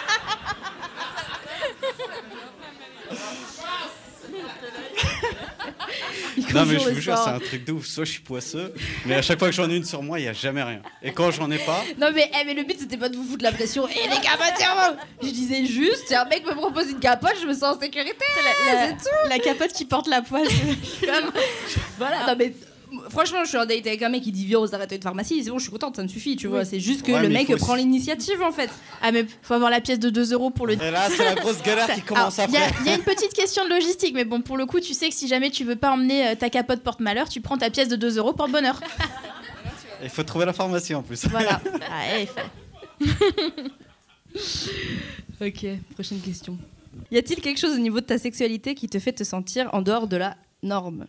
[6.53, 7.85] Non mais je vous jure, c'est un truc de ouf.
[7.85, 8.73] Soit je suis poisseux,
[9.05, 10.81] mais à chaque fois que j'en ai une sur moi, il y a jamais rien.
[11.01, 13.23] Et quand j'en ai pas, Non mais, eh, mais le but c'était pas de vous
[13.23, 14.95] foutre la pression et les capotes sur moi.
[15.21, 18.25] Je disais juste, si un mec me propose une capote, je me sens en sécurité.
[18.65, 19.29] La, c'est tout.
[19.29, 20.47] la capote qui porte la poisse.
[21.97, 22.27] Voilà.
[22.27, 22.53] Non mais
[23.09, 25.49] franchement, je suis en date avec un mec qui dit viens à une pharmacie, c'est
[25.49, 26.59] bon, je suis contente, ça me suffit, tu vois.
[26.59, 26.65] Oui.
[26.69, 28.69] C'est juste que Ouais, le mec faut prend aussi- l'initiative en fait.
[29.01, 30.73] Ah mais faut avoir la pièce de 2 euros pour le.
[30.73, 32.57] et là c'est la grosse galère qui commence Il y, après.
[32.63, 34.93] a- il y a une petite question de logistique, mais bon, pour le coup, tu
[34.93, 37.69] sais que si jamais tu veux pas emmener euh, ta capote porte-malheur, tu prends ta
[37.69, 38.79] pièce de 2 euros porte-bonheur.
[40.03, 41.25] Il faut trouver la pharmacie en plus.
[41.27, 41.61] Voilà.
[41.89, 43.05] Ah, eh, faut-
[45.45, 46.57] Ok, prochaine question.
[47.11, 49.81] Y a-t-il quelque chose au niveau de ta sexualité qui te fait te sentir en
[49.81, 51.05] dehors de la norme?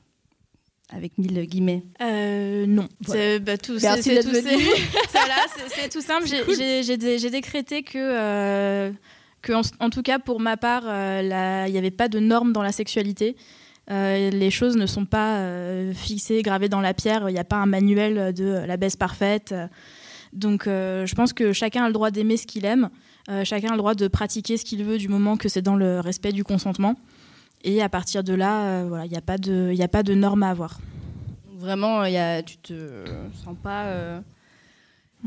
[0.97, 1.83] Avec mille guillemets.
[2.01, 2.87] Euh, non.
[3.07, 4.43] C'est bah, tout, Merci d'être venu.
[4.49, 6.27] c'est- simple.
[6.27, 8.91] J'ai- J'ai j'ai dé- j'ai décrété que, euh,
[9.43, 12.53] que en, en tout cas pour ma part, euh, il n'y avait pas de normes
[12.53, 13.37] dans la sexualité.
[13.91, 15.43] Euh, les choses ne sont pas
[15.95, 17.29] fixées, gravées dans la pierre.
[17.29, 19.55] Il n'y a pas un manuel de la baisse parfaite.
[20.33, 22.89] Donc, je pense que chacun a le droit d'aimer ce qu'il aime.
[23.45, 26.01] Chacun a le droit de pratiquer ce qu'il veut du moment que c'est dans le
[26.01, 26.95] respect du consentement.
[27.65, 30.15] Et à partir de là, euh, voilà, il n'y a pas de, a pas de
[30.15, 30.79] normes à avoir.
[31.59, 32.75] Vraiment, y a, tu te
[33.45, 33.85] sens pas.
[33.87, 34.21] euh,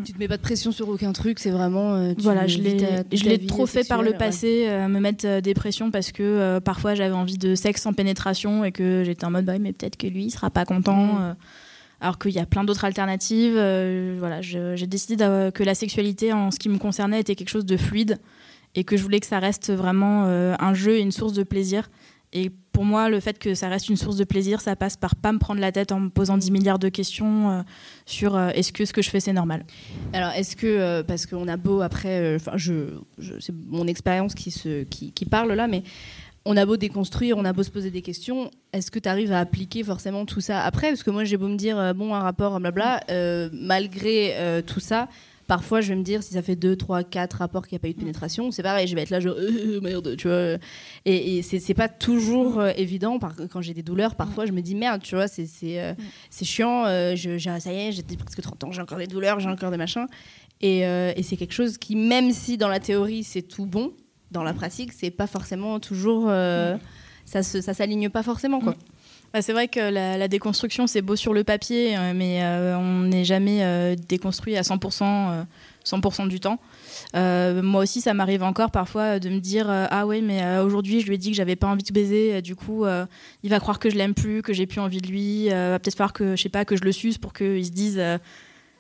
[0.06, 1.96] tu te mets pas de pression sur aucun truc, c'est vraiment.
[1.96, 4.18] euh, tu Voilà, je l'ai, ta- je ta l'ai vie trop fait par le ouais.
[4.18, 7.82] passé, euh, me mettre euh, des pressions parce que euh, parfois j'avais envie de sexe
[7.82, 10.52] sans pénétration et que j'étais en mode bah oui, mais peut-être que lui il sera
[10.52, 11.20] pas content.
[11.22, 11.34] Euh,
[12.00, 13.56] alors qu'il y a plein d'autres alternatives.
[13.58, 15.16] euh, voilà, je- j'ai décidé
[15.52, 18.20] que la sexualité en ce qui me concernait était quelque chose de fluide
[18.76, 21.42] et que je voulais que ça reste vraiment euh, un jeu et une source de
[21.42, 21.90] plaisir.
[22.34, 25.16] Et pour moi, le fait que ça reste une source de plaisir, ça passe par
[25.16, 27.62] pas me prendre la tête en me posant 10 milliards de questions euh,
[28.06, 29.66] sur euh, est-ce que ce que je fais c'est normal?
[30.14, 32.58] Alors, est-ce que, euh, parce qu'on a beau après, enfin,
[33.40, 35.84] c'est mon expérience qui, parle là, mais
[36.46, 39.32] on a beau déconstruire, on a beau se poser des questions, est-ce que tu arrives
[39.32, 40.90] à appliquer forcément tout ça après?
[40.90, 43.02] Parce que moi, j'ai beau me dire, bon, un rapport, blabla,
[43.54, 45.08] malgré tout ça,
[45.48, 47.84] Parfois, je vais me dire, si ça fait 2, 3, 4 rapports qu'il n'y a
[47.84, 50.58] pas eu de pénétration, c'est pareil, je vais être là, genre, euh, merde, tu vois.
[51.06, 53.18] Et, et c'est pas toujours euh, évident.
[53.18, 55.94] Par- quand j'ai des douleurs, parfois, je me dis, merde, tu vois, c'est euh,
[56.44, 59.48] chiant, euh, je, ça y est, j'ai presque 30 ans, j'ai encore des douleurs, j'ai
[59.50, 60.06] encore des machins.
[60.60, 63.94] Et, euh, et c'est quelque chose qui, même si dans la théorie, c'est tout bon,
[64.32, 66.26] dans la pratique, c'est pas forcément toujours.
[66.30, 66.76] euh,
[67.26, 67.44] ça
[67.74, 68.76] s'aligne pas forcément, quoi.
[69.34, 73.02] Bah, c'est vrai que la, déconstruction, c'est beau sur le papier, euh, mais euh, on
[73.04, 75.44] n'est jamais euh, déconstruit à 100%, euh,
[75.86, 76.60] 100% du temps.
[77.14, 81.16] Moi aussi, ça m'arrive encore parfois de me dire Ah ouais, mais aujourd'hui, je lui
[81.16, 82.86] ai dit que j'avais pas envie de baiser, du coup,
[83.44, 85.96] il va croire que je l'aime plus, que j'ai plus envie de lui, va peut-être
[85.96, 88.02] falloir que, je sais pas, que je le suce pour qu'il se dise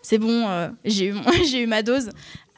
[0.01, 1.15] C'est bon, j'ai eu,
[1.49, 2.09] j'ai eu ma dose.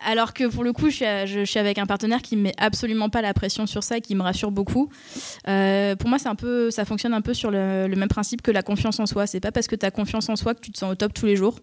[0.05, 2.35] Alors que pour le coup, je suis, à- je, je suis avec un partenaire qui
[2.37, 4.89] me met absolument pas la pression sur ça, qui me rassure beaucoup.
[5.47, 8.41] Euh, pour moi, c'est un peu, ça fonctionne un peu sur le, le même principe
[8.41, 9.27] que la confiance en soi.
[9.27, 11.13] C'est pas parce que tu as confiance en soi que tu te sens au top
[11.13, 11.59] tous les jours.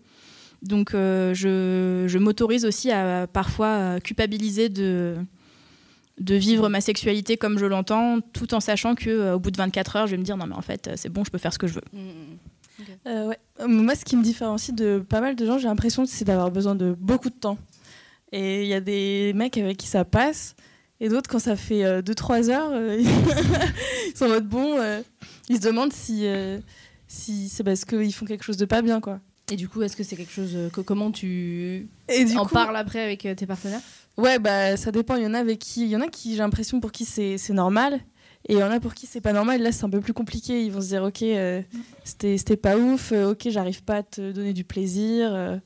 [0.62, 5.14] Donc, euh, je, je m'autorise aussi à parfois euh, culpabiliser de,
[6.18, 9.56] de vivre ma sexualité comme je l'entends, tout en sachant que euh, au bout de
[9.58, 11.52] 24 heures, je vais me dire non mais en fait, c'est bon, je peux faire
[11.52, 11.82] ce que je veux.
[13.06, 13.38] Euh, ouais.
[13.60, 16.24] Euh, Moi, ce qui me différencie de pas mal de gens, j'ai l'impression que c'est
[16.24, 17.58] d'avoir besoin de beaucoup de temps.
[18.32, 20.54] Et il y a des mecs avec qui ça passe,
[21.00, 22.98] et d'autres, quand ça fait 2-3 heures, euh,
[24.08, 25.00] ils sont en mode bon, euh,
[25.48, 26.58] ils se demandent si, euh,
[27.06, 29.20] si c'est parce qu'ils font quelque chose de pas bien, quoi.
[29.52, 32.44] Et du coup, est-ce que c'est quelque chose euh, que comment tu Et du en
[32.44, 33.80] coup- parles après avec euh, tes partenaires?
[34.16, 35.14] Ouais, bah ça dépend.
[35.16, 37.04] Il y en a avec qui, il y en a qui j'ai l'impression pour qui
[37.04, 38.00] c'est c'est normal,
[38.48, 39.62] et il y en a pour qui c'est pas normal.
[39.62, 40.64] Là, c'est un peu plus compliqué.
[40.64, 41.62] Ils vont se dire, ok, euh,
[42.02, 43.12] c'était c'était pas ouf.
[43.12, 45.32] euh, ok, j'arrive pas à te donner du plaisir.
[45.32, 45.58] euh,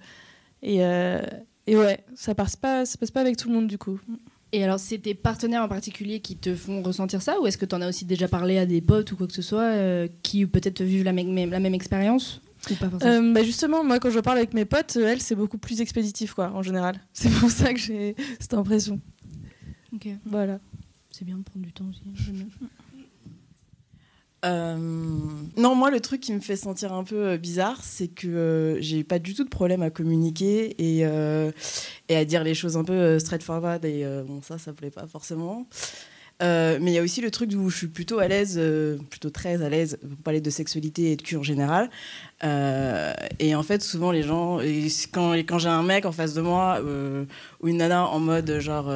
[0.63, 1.23] et, euh,
[1.73, 3.99] et ouais, ça passe pas, ça passe pas avec tout le monde du coup.
[4.53, 7.67] Et alors, c'est tes partenaires en particulier qui te font ressentir ça ou est-ce que
[7.67, 10.09] tu en as aussi déjà parlé à des potes ou quoi que ce soit euh,
[10.25, 14.01] qui peut-être vivent la, même- la même expérience ou pas forcément Euh, bah justement, moi
[14.01, 16.97] quand je parle avec mes potes, euh, elles c'est beaucoup plus expéditif quoi, en général.
[17.13, 18.99] C'est pour ça que j'ai cette impression.
[19.95, 20.09] Ok.
[20.27, 20.59] Voilà.
[21.13, 22.03] C'est bien de prendre du temps aussi.
[24.45, 24.77] Euh,
[25.57, 28.81] non, moi, le truc qui me fait sentir un peu euh, bizarre, c'est que euh,
[28.81, 31.51] j'ai pas du tout de problème à communiquer et, euh,
[32.09, 33.85] à dire les choses un peu straightforward.
[33.85, 35.67] Et bon, ça, ça plaît pas forcément.
[36.41, 38.59] Mais il y a aussi le truc où je suis plutôt à l'aise,
[39.11, 41.91] plutôt très à l'aise pour parler de sexualité et de cul en général.
[42.43, 44.59] Et en fait, souvent les gens,
[45.13, 46.81] quand, j'ai un mec en face de moi
[47.61, 48.91] ou une nana en mode genre.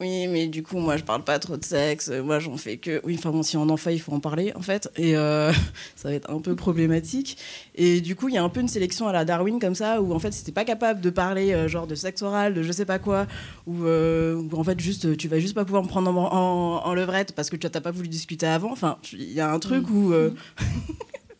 [0.00, 2.08] Oui, mais du coup, moi, je parle pas trop de sexe.
[2.08, 3.00] Moi, j'en fais que.
[3.04, 4.90] Oui, enfin bon, si on en fait, il faut en parler, en fait.
[4.96, 5.52] Et euh,
[5.96, 7.38] ça va être un peu problématique.
[7.76, 10.02] Et du coup, il y a un peu une sélection à la Darwin comme ça,
[10.02, 12.62] où en fait, si t'es pas capable de parler euh, genre de sexe oral, de
[12.64, 13.28] je sais pas quoi,
[13.68, 16.84] ou euh, où, en fait, juste, tu vas juste pas pouvoir me prendre en, en,
[16.84, 18.72] en levrette parce que tu t'as pas voulu discuter avant.
[18.72, 20.12] Enfin, il y a un truc où.
[20.12, 20.30] euh,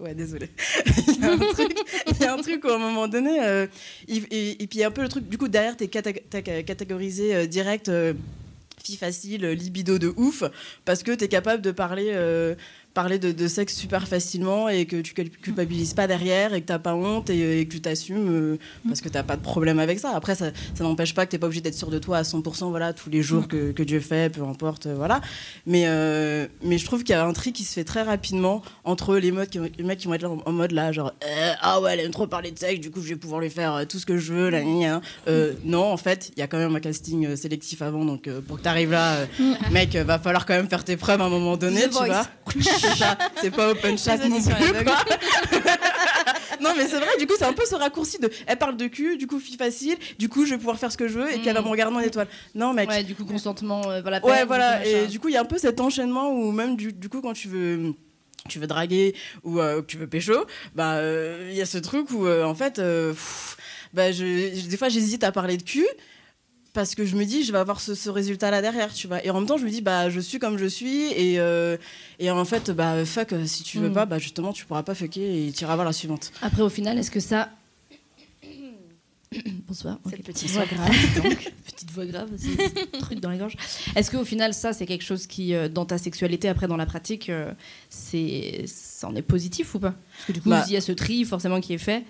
[0.01, 0.51] Ouais, désolé.
[1.09, 1.79] Il y a un truc,
[2.09, 3.39] il y a un truc où à un moment donné,
[4.09, 4.17] et,
[4.63, 7.47] et puis il y a un peu le truc, du coup, derrière, t'es t'as catégorisé
[7.47, 7.91] direct
[8.85, 10.45] fille facile, libido de ouf,
[10.85, 12.55] parce que t'es capable de parler, euh,
[12.95, 16.67] parler de, de sexe super facilement et que tu cul- culpabilises pas derrière et que
[16.67, 19.79] t'as pas honte et, et que tu t'assumes euh, parce que t'as pas de problème
[19.81, 20.13] avec ça.
[20.15, 22.71] Après, ça, ça n'empêche pas que t'es pas obligé d'être sûr de toi à 100%
[22.71, 24.87] voilà, tous les jours que, que Dieu fait, peu importe.
[24.87, 25.21] euh, voilà.
[25.67, 28.63] Mais, euh, mais je trouve qu'il y a un tri qui se fait très rapidement
[28.85, 31.13] entre les, modes qui, les mecs qui vont être là en, en mode là, genre
[31.63, 33.85] Ah ouais, elle aime trop parler de sexe, du coup je vais pouvoir lui faire
[33.89, 34.51] tout ce que je veux.
[34.51, 34.61] Là.
[35.29, 38.59] Euh, non, en fait, il y a quand même un casting sélectif avant, donc pour
[38.59, 39.27] que t'arrives là,
[39.73, 42.27] mec, va falloir quand même faire tes preuves à un moment donné, The tu vois.
[42.91, 44.85] C'est ça, c'est pas open chat non plus.
[44.85, 44.97] quoi.
[46.61, 48.87] non, mais c'est vrai, du coup, c'est un peu ce raccourci de elle parle de
[48.87, 51.33] cul, du coup, fille facile, du coup, je vais pouvoir faire ce que je veux
[51.33, 52.29] et puis elle va me regarder en étoile.
[52.55, 52.89] Non, mec.
[52.89, 54.25] Ouais, du coup, consentement, euh, voilà.
[54.25, 54.85] Ouais, voilà.
[54.87, 57.21] Et du coup, il y a un peu cet enchaînement où même du, du coup,
[57.21, 57.93] quand tu veux
[58.47, 61.79] tu veux draguer ou euh, que tu veux pécho, bah euh, il y a ce
[61.79, 63.57] truc où euh, en fait, pff,
[63.95, 65.87] bah, je, je- des fois j'hésite à parler de cul
[66.75, 69.25] parce que je me dis je vais avoir ce, ce résultat là derrière, tu vois.
[69.25, 71.79] Et en même temps je me dis bah je suis comme je suis et euh,
[72.19, 73.95] et en fait bah fuck euh, si tu veux Mm.
[73.95, 76.33] pas bah justement tu pourras pas fucker et tu iras voir la suivante.
[76.43, 77.49] Après, au final, est-ce que ça.
[79.67, 79.99] Bonsoir.
[80.09, 80.91] Cette Ok, petite voix grave.
[81.23, 81.53] donc.
[81.65, 83.57] petite voix grave, c'est un truc dans les gorges.
[83.97, 86.87] Est-ce qu'au final, ça, c'est quelque chose qui, euh, dans ta sexualité, après, dans la
[86.87, 87.51] pratique, euh,
[87.91, 89.95] c'est, ça en est positif ou pas?
[90.17, 90.65] Parce que du coup, Bah.
[90.69, 92.05] il y a ce tri forcément qui est fait.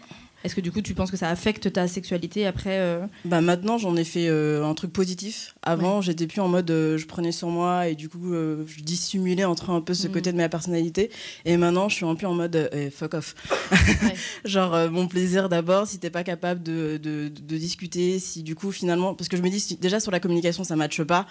[0.44, 3.78] Est-ce que du coup, tu penses que ça affecte ta sexualité après euh, Bah maintenant
[3.78, 5.54] j'en ai fait euh, un truc positif.
[5.62, 9.44] Avant j'étais plus en mode euh, je prenais sur moi et du coup je dissimulais
[9.44, 10.12] entre un peu ce Mhm.
[10.12, 11.10] côté de ma personnalité.
[11.46, 13.34] Et maintenant je suis un peu en mode eh, fuck off.
[14.44, 18.70] Genre mon plaisir d'abord si t'es pas capable de, de, de discuter, si du coup
[18.70, 21.26] finalement parce que je me dis si déjà sur la communication ça matche pas.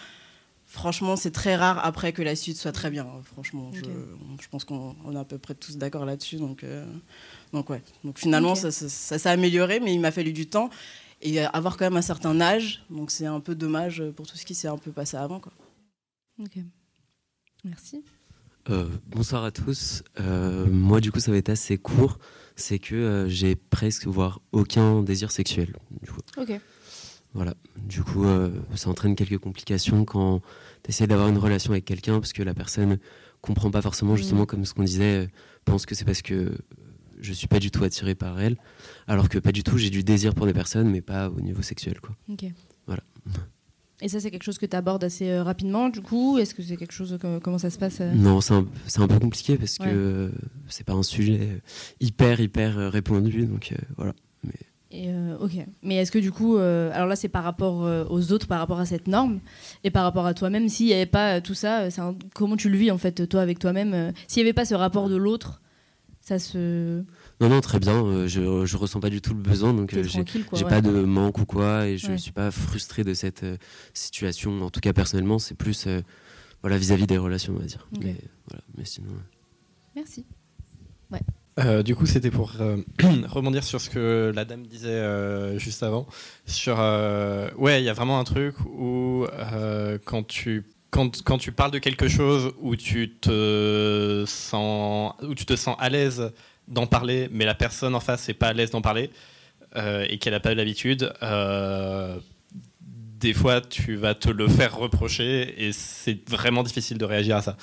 [0.65, 3.03] Franchement, c'est très rare après que la suite soit très bien.
[3.03, 3.21] hein.
[3.31, 6.37] Franchement, je, je pense qu'on on est à peu près tous d'accord là-dessus.
[6.37, 6.83] Donc, euh,
[7.53, 7.81] donc ouais.
[8.03, 10.69] Donc finalement, ça, ça, ça s'est amélioré, mais il m'a fallu du temps.
[11.21, 12.83] et avoir quand même un certain âge.
[12.89, 15.39] Donc c'est un peu dommage pour tout ce qui s'est un peu passé avant.
[15.39, 15.53] Quoi.
[16.41, 16.57] Ok.
[17.63, 18.03] Merci.
[18.69, 20.03] Euh, bonsoir à tous.
[20.19, 22.17] Euh, moi, du coup, ça va être assez court.
[22.55, 25.75] C'est que euh, j'ai presque, voire aucun désir sexuel.
[26.01, 26.19] Du coup.
[26.37, 26.59] Ok.
[27.33, 27.53] Voilà.
[27.77, 28.25] Du coup,
[28.75, 30.41] ça entraîne quelques complications quand
[30.83, 32.99] tu essaies d'avoir une relation avec quelqu'un parce que la personne
[33.41, 34.45] comprend pas forcément, justement, Mhm.
[34.45, 35.29] comme ce qu'on disait,
[35.65, 36.55] pense que c'est parce que
[37.23, 38.57] je suis pas du tout attiré par elle,
[39.07, 39.77] alors que pas du tout.
[39.77, 42.15] J'ai du désir pour des personnes, mais pas au niveau sexuel, quoi.
[42.29, 42.45] Ok.
[42.85, 43.01] Voilà.
[44.01, 46.37] Et ça, c'est quelque chose que tu abordes assez euh, rapidement, du coup?
[46.37, 47.17] Est-ce que c'est quelque chose.
[47.21, 48.11] que- comment ça se passe euh?
[48.13, 49.85] Non, c'est un, peu compliqué parce Ouais.
[49.85, 50.29] que euh,
[50.67, 51.61] c'est pas un sujet
[52.01, 53.45] hyper, hyper euh, répandu.
[53.45, 54.13] Donc voilà.
[54.91, 55.51] Et, euh, ok.
[55.81, 58.85] Mais est-ce que du coup, alors là c'est par rapport aux autres, par rapport à
[58.85, 59.39] cette norme,
[59.83, 62.77] et par rapport à toi-même, s'il n'y avait pas tout ça, un- comment tu le
[62.77, 65.62] vis en fait, toi avec toi-même S'il n'y avait pas ce rapport de l'autre,
[66.25, 67.03] ça se.
[67.41, 68.03] Non, non, très bien.
[68.05, 69.73] euh, je, je ressens pas du tout le besoin.
[69.73, 70.69] Donc euh, j'ai tranquille, quoi, j'ai ouais.
[70.69, 71.85] pas de manque ou quoi.
[71.85, 72.17] Et je Ouais.
[72.17, 73.57] suis pas frustré de cette euh,
[73.93, 74.61] situation.
[74.61, 76.01] En tout cas, personnellement, c'est plus euh,
[76.61, 77.85] voilà, vis-à-vis des relations, on va dire.
[77.99, 78.15] Mais,
[78.49, 79.09] voilà, mais sinon.
[79.11, 79.17] ouais.
[79.97, 80.25] Merci.
[81.11, 81.19] Ouais.
[81.59, 82.77] Euh, du coup, c'était pour euh,
[83.27, 86.07] rebondir sur ce que la dame disait euh, juste avant.
[86.47, 90.63] Sur, euh, ouais, il y a vraiment un truc où euh, quand tu
[90.93, 95.89] quand, tu parles de quelque chose où tu te sens où tu te sens à
[95.89, 96.31] l'aise
[96.67, 99.09] d'en parler, mais la personne en face n'est pas à l'aise d'en parler
[99.75, 101.11] euh, et qu'elle n'a pas l'habitude.
[101.23, 102.19] euh,
[103.19, 107.41] des fois, tu vas te le faire reprocher et c'est vraiment difficile de réagir à
[107.41, 107.57] ça.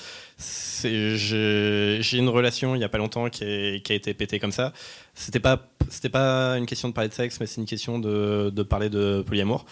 [0.82, 4.72] J'ai une relation il n'y a pas longtemps qui, a été pétée comme ça.
[5.14, 5.68] C'était pas,
[6.10, 9.22] pas une question de parler de sexe, mais c'est une question de, de parler de
[9.24, 9.66] polyamour.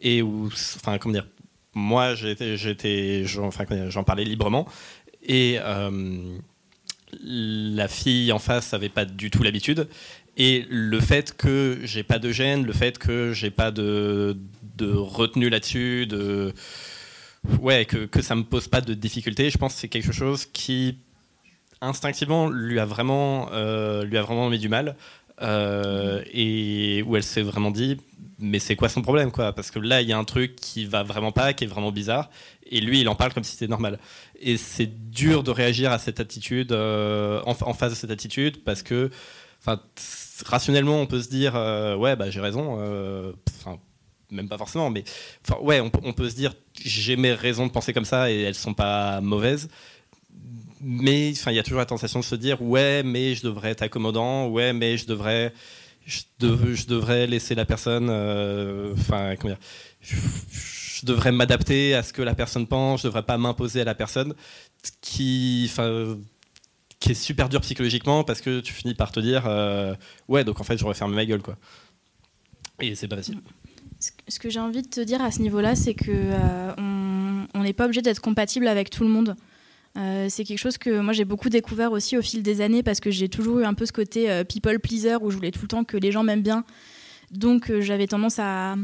[0.00, 1.26] Et où, enfin, comment dire,
[1.74, 4.66] moi, j'en parlais librement.
[5.22, 6.38] Et euh,
[7.22, 9.88] la fille en face n'avait pas du tout l'habitude.
[10.36, 14.36] Et le fait que j'ai pas de gêne, le fait que j'ai pas de,
[14.76, 16.52] de retenue là-dessus, de
[17.60, 20.46] ouais, que, que ça me pose pas de difficulté, je pense que c'est quelque chose
[20.46, 20.98] qui
[21.80, 24.96] instinctivement lui a vraiment, euh, lui a vraiment mis du mal.
[25.42, 27.96] Euh, et où elle s'est vraiment dit
[28.38, 29.52] mais c'est quoi son problème quoi?
[29.52, 31.92] Parce que là il y a un truc qui va vraiment pas qui est vraiment
[31.92, 32.30] bizarre
[32.66, 33.98] et lui il en parle comme si c'était normal.
[34.40, 38.82] Et c'est dur de réagir à cette attitude euh, en, face de cette attitude parce
[38.82, 39.10] que
[39.60, 39.80] enfin
[40.44, 42.74] rationnellement on peut se dire euh, ouais bah j'ai raison
[43.60, 43.78] enfin
[44.30, 45.04] même pas forcément mais
[45.60, 48.54] ouais on, on peut se dire j'ai mes raisons de penser comme ça et elles
[48.54, 49.68] sont pas mauvaises
[50.84, 53.70] mais enfin il y a toujours la tentation de se dire ouais mais je devrais
[53.70, 55.52] être accommodant ouais mais je devrais
[56.06, 59.62] je, dev- je devrais laisser la personne euh, enfin comment dire
[60.02, 60.16] je,
[61.00, 63.94] je devrais m'adapter à ce que la personne pense je devrais pas m'imposer à la
[63.94, 64.34] personne
[65.00, 66.16] qui enfin
[67.00, 69.94] qui est super dur psychologiquement parce que tu finis par te dire euh,
[70.28, 71.56] ouais donc en fait j'aurais fermé ma gueule quoi
[72.80, 73.40] et c'est pas facile
[74.28, 76.72] Ce que- j'ai envie de te dire à ce niveau-là, c'est que euh,
[77.54, 79.36] on n'est pas obligé d'être compatible avec tout le monde.
[79.96, 82.98] Euh, c'est quelque chose que moi j'ai beaucoup découvert aussi au fil des années parce
[82.98, 85.62] que j'ai toujours eu un peu ce côté euh, people pleaser où je voulais tout
[85.62, 86.64] le temps que les gens m'aiment bien.
[87.30, 88.74] Donc euh, j'avais tendance à,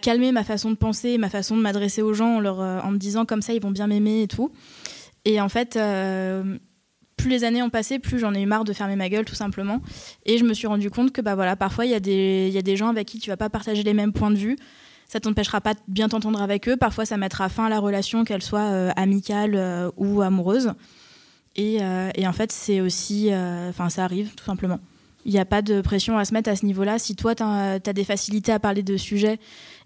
[0.00, 2.96] calmer ma façon de penser, ma façon de m'adresser aux gens en, leur, en me
[2.96, 4.52] disant comme ça ils vont bien m'aimer et tout.
[5.24, 5.76] Et en fait,
[7.16, 9.34] plus les années ont passé, plus j'en ai eu marre de fermer ma gueule tout
[9.34, 9.82] simplement.
[10.26, 12.76] Et je me suis rendu compte que bah voilà, parfois il y, y a des
[12.76, 14.56] gens avec qui tu vas pas partager les mêmes points de vue.
[15.10, 16.76] Ça t'empêchera pas de bien t'entendre avec eux.
[16.76, 20.72] Parfois ça mettra fin à la relation, qu'elle soit euh, amicale euh, ou amoureuse.
[21.56, 23.28] Et, euh, et en fait c'est aussi,
[23.68, 24.78] enfin ça arrive tout simplement.
[25.24, 27.00] Il n'y a pas de pression à se mettre à ce niveau-là.
[27.00, 29.40] Si toi tu as, des facilités à parler de sujets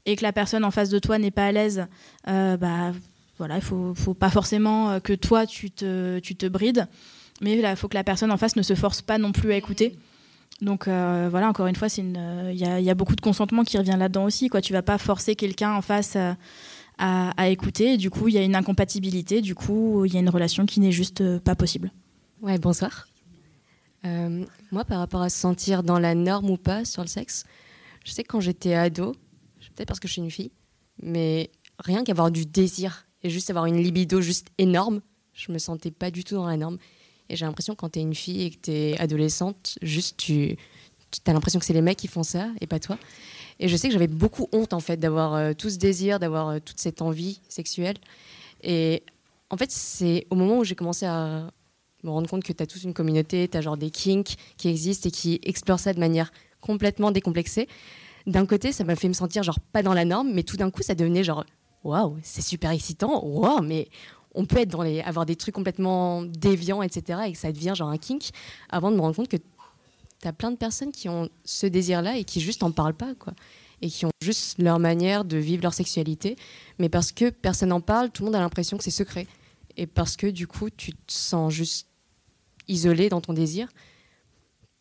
[0.04, 1.86] et que la personne en face de toi n'est pas à l'aise,
[2.26, 2.92] bah
[3.38, 6.86] voilà, il faut, faut pas forcément que toi tu te, tu te brides,
[7.40, 9.56] mais il faut que la personne en face ne se force pas non plus à
[9.56, 9.96] écouter.
[10.64, 13.14] Donc euh, voilà, encore une fois, une- euh, il y, a- il y a beaucoup
[13.14, 14.48] de consentement qui revient là-dedans aussi.
[14.48, 14.60] Quoi.
[14.62, 16.32] Tu vas pas forcer quelqu'un en face euh,
[16.98, 17.94] à, écouter.
[17.94, 19.42] Et du coup, il y a une incompatibilité.
[19.42, 21.92] Du coup, il y a une relation qui n'est juste pas possible.
[22.40, 23.08] Ouais, bonsoir.
[24.70, 27.44] Moi, par rapport à se sentir dans la norme ou pas sur le sexe,
[28.04, 29.12] je sais que quand j'étais ado,
[29.74, 30.52] peut-être parce que je suis une fille,
[31.02, 35.00] mais rien qu'avoir du désir et juste avoir une libido juste énorme,
[35.32, 36.76] je me sentais pas du tout dans la norme.
[37.28, 40.56] Et j'ai l'impression quand t'es une fille et que t'es adolescente, juste tu,
[41.10, 42.98] tu as l'impression que c'est les mecs qui font ça et pas toi.
[43.60, 46.48] Et je sais que j'avais beaucoup honte en fait d'avoir euh, tout ce désir, d'avoir
[46.48, 47.96] euh, toute cette envie sexuelle.
[48.62, 49.02] Et
[49.50, 51.50] en fait, c'est au moment où j'ai commencé à
[52.02, 54.68] me rendre compte que tu as toute une communauté, tu as genre des kinks qui
[54.68, 57.68] existent et qui explorent ça de manière complètement décomplexée.
[58.26, 60.70] D'un côté, ça m'a fait me sentir genre pas dans la norme, mais tout d'un
[60.70, 61.44] coup, ça devenait genre
[61.84, 63.88] waouh, c'est super excitant, waouh, mais
[64.34, 67.20] on peut être dans les, avoir des trucs complètement déviants, etc.
[67.26, 68.30] et que ça devient genre un kink
[68.68, 72.16] avant de me rendre compte que tu as plein de personnes qui ont ce désir-là
[72.16, 73.34] et qui juste en parlent pas, quoi.
[73.82, 76.36] et qui ont juste leur manière de vivre leur sexualité,
[76.78, 79.26] mais parce que personne n'en parle, tout le monde a l'impression que c'est secret.
[79.76, 81.88] Et parce que du coup, tu te sens juste
[82.68, 83.68] isolé dans ton désir,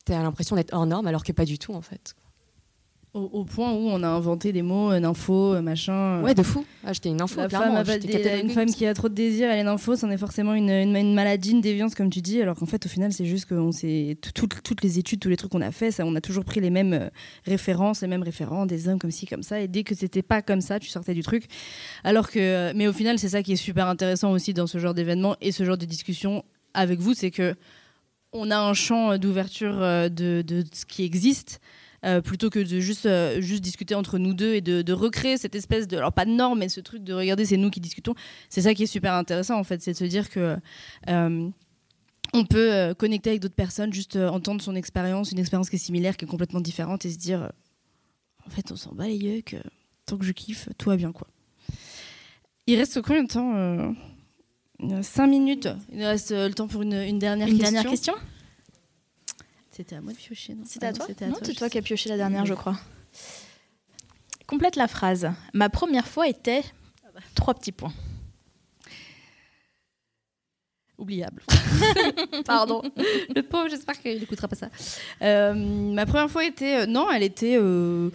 [0.06, 2.16] tu as l'impression d'être hors norme alors que pas du tout en fait.
[3.16, 6.24] Au, au point où on a inventé des mots, euh, nympho, euh, machin.
[6.24, 6.66] Ouais, de fou.
[6.84, 9.14] Ah, j'étais une info, La clairement, femme, a des- une femme qui a trop de
[9.14, 12.22] désir, elle est nympho, c'en est forcément une, une, une maladie, une déviance, comme tu
[12.22, 15.38] dis, alors qu'en fait, au final, c'est juste que toutes, toutes les études, tous les
[15.38, 17.10] trucs qu'on a fait, ça, on a toujours pris les mêmes euh,
[17.46, 20.42] références, les mêmes référents, des hommes comme ci, comme ça, et dès que c'était pas
[20.42, 21.46] comme ça, tu sortais du truc.
[22.04, 24.80] Alors que, euh, mais au final, c'est ça qui est super intéressant aussi dans ce
[24.80, 26.44] genre d'événement et ce genre de discussion
[26.74, 27.54] avec vous, c'est que
[28.32, 31.62] on a un champ d'ouverture euh, de, de ce qui existe.
[32.06, 35.38] Euh, plutôt que de juste, euh, juste discuter entre nous deux et de, de recréer
[35.38, 35.98] cette espèce de.
[35.98, 38.14] Alors, pas de norme, mais ce truc de regarder, c'est nous qui discutons.
[38.50, 40.58] C'est ça qui est super intéressant, en fait, c'est de se dire que.
[41.10, 41.50] euh,
[42.36, 46.18] on peut connecter avec d'autres personnes, juste entendre son expérience, une expérience qui est similaire,
[46.18, 47.52] qui est complètement différente, et se dire,
[48.48, 49.58] en fait, on s'en bat les yeux, que
[50.08, 51.28] tant que je kiffe, tout va bien, quoi.
[52.66, 53.92] Il reste combien de temps euh,
[55.04, 55.70] 5 minutes?
[55.92, 57.72] Il nous reste le temps pour une, une dernière Une question.
[57.72, 58.14] dernière question?
[59.76, 62.08] C'était à moi de piocher, non C'était à toi Non, c'est toi qui as pioché
[62.10, 62.48] la dernière, Oui.
[62.48, 62.78] je crois.
[64.46, 65.32] Complète la phrase.
[65.54, 66.62] Ma première fois était
[67.34, 67.94] trois petits points.
[70.98, 71.42] Oubliable.
[72.46, 72.82] Pardon.
[73.36, 74.70] Le pauvre, j'espère qu'il n'écoutera pas ça.
[75.24, 76.82] Euh, ma première fois était.
[76.82, 77.58] euh, non, elle était.
[77.60, 78.12] euh,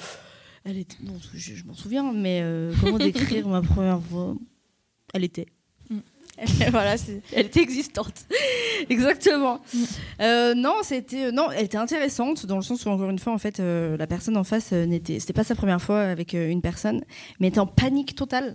[0.64, 0.96] elle était.
[1.02, 4.36] Non, je, je m'en souviens, mais euh, comment décrire ma première fois?
[5.12, 5.46] Elle était.
[6.70, 6.96] voilà,
[7.32, 8.26] elle était existante.
[8.90, 9.60] Exactement.
[10.20, 13.32] Euh, non, c'était euh, non, elle était intéressante dans le sens où encore une fois,
[13.32, 16.34] en fait, euh, la personne en face euh, n'était, c'était pas sa première fois avec
[16.34, 17.02] une personne,
[17.40, 18.54] mais était en panique totale.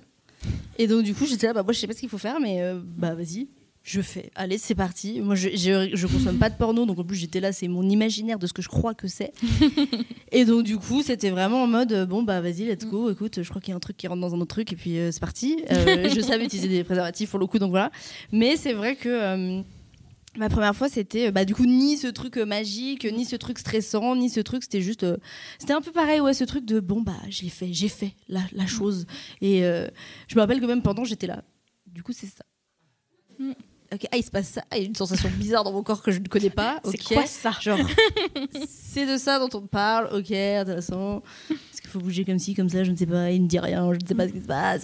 [0.78, 2.40] Et donc du coup, j'étais là, bah moi je sais pas ce qu'il faut faire,
[2.40, 2.62] mais
[2.98, 3.48] bah vas-y.
[3.86, 5.20] Je fais, allez, c'est parti.
[5.20, 7.84] Moi, je, je, je consomme pas de porno, donc en plus, j'étais là, c'est mon
[7.90, 9.34] imaginaire de ce que je crois que c'est.
[10.32, 13.12] et donc, du coup, c'était vraiment en mode, euh, bon, bah, vas-y, let's go.
[13.12, 14.78] Écoute, je crois qu'il y a un truc qui rentre dans un autre truc, et
[14.78, 15.66] puis euh, c'est parti.
[15.70, 17.92] Euh, je savais utiliser des préservatifs pour le coup, donc voilà.
[18.32, 19.10] Mais c'est vrai que.
[19.10, 19.62] euh,
[20.36, 24.16] Ma première fois, c'était bah, du coup ni ce truc magique, ni ce truc stressant,
[24.16, 24.64] ni ce truc.
[24.64, 25.04] C'était juste.
[25.04, 25.18] euh,
[25.60, 28.42] c'était un peu pareil, ouais, ce truc de bon, bah, j'ai fait, j'ai fait la,
[28.54, 29.06] la chose.
[29.42, 29.88] Et euh,
[30.30, 31.44] je me rappelle que même pendant, j'étais là.
[31.86, 32.44] Du coup, c'est ça.
[33.94, 34.64] Ok, ah, il se passe ça.
[34.74, 36.80] Il y a une sensation bizarre dans mon corps que je ne connais pas.
[36.86, 37.78] C'est quoi ça Genre,
[38.68, 40.06] c'est de ça dont on parle.
[40.14, 41.22] Ok, intéressant.
[41.52, 43.30] Est-ce qu'il faut bouger comme ci, comme ça Je ne sais pas.
[43.32, 43.88] Il ne dit rien.
[43.94, 44.84] Je ne sais pas ce qui se passe.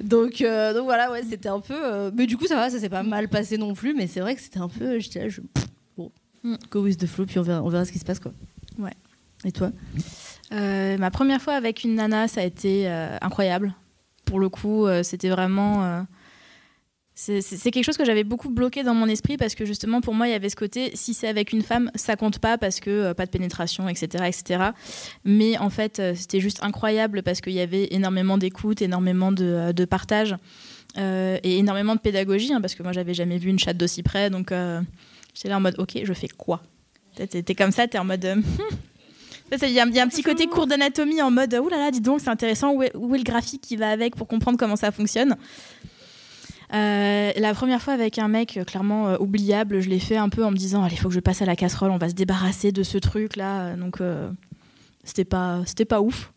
[0.00, 1.74] Donc, euh, donc voilà, ouais, c'était un peu.
[1.76, 3.94] euh, Mais du coup, ça va, ça s'est pas mal passé non plus.
[3.94, 4.98] Mais c'est vrai que c'était un peu.
[4.98, 5.40] J'étais là, je.
[5.96, 6.10] Bon,
[6.70, 8.32] go with the flow, puis on verra, on verra ce qui se passe, quoi.
[8.78, 8.94] Ouais.
[9.44, 9.70] Et toi?
[10.52, 12.88] Euh, ma première fois avec une nana, ça a été
[13.20, 13.74] incroyable.
[14.24, 16.04] Pour le coup, c'était vraiment.
[17.20, 20.26] C'est quelque chose que j'avais beaucoup bloqué dans mon esprit parce que justement, pour moi,
[20.26, 22.88] il y avait ce côté si c'est avec une femme, ça compte pas parce que
[22.88, 24.24] euh, pas de pénétration, etc.
[24.26, 24.70] etc.
[25.26, 29.44] Mais en fait, euh, c'était juste incroyable parce qu'il y avait énormément d'écoute, énormément de,
[29.44, 30.34] euh, partage
[30.96, 34.30] et énormément de pédagogie hein, parce que moi, j'avais jamais vu une chatte d'aussi près.
[34.30, 34.52] Donc,
[35.34, 36.62] j'étais là en mode ok, je fais quoi?
[37.14, 38.24] T'es comme ça, t'es en mode.
[39.58, 42.20] ça, Il y, y a un petit côté cours d'anatomie en mode là, dis donc,
[42.20, 45.36] c'est intéressant, où est le graphique qui va avec pour comprendre comment ça fonctionne?
[46.72, 50.28] Euh, la première fois avec un mec euh, clairement euh, oubliable, je l'ai fait un
[50.28, 52.08] peu en me disant allez, il faut que je passe à la casserole, on va
[52.08, 53.74] se débarrasser de ce truc là.
[53.76, 53.98] Donc
[55.04, 56.32] c'était pas, c'était pas ouf,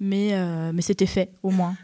[0.00, 0.32] mais,
[0.72, 1.76] mais c'était fait au moins.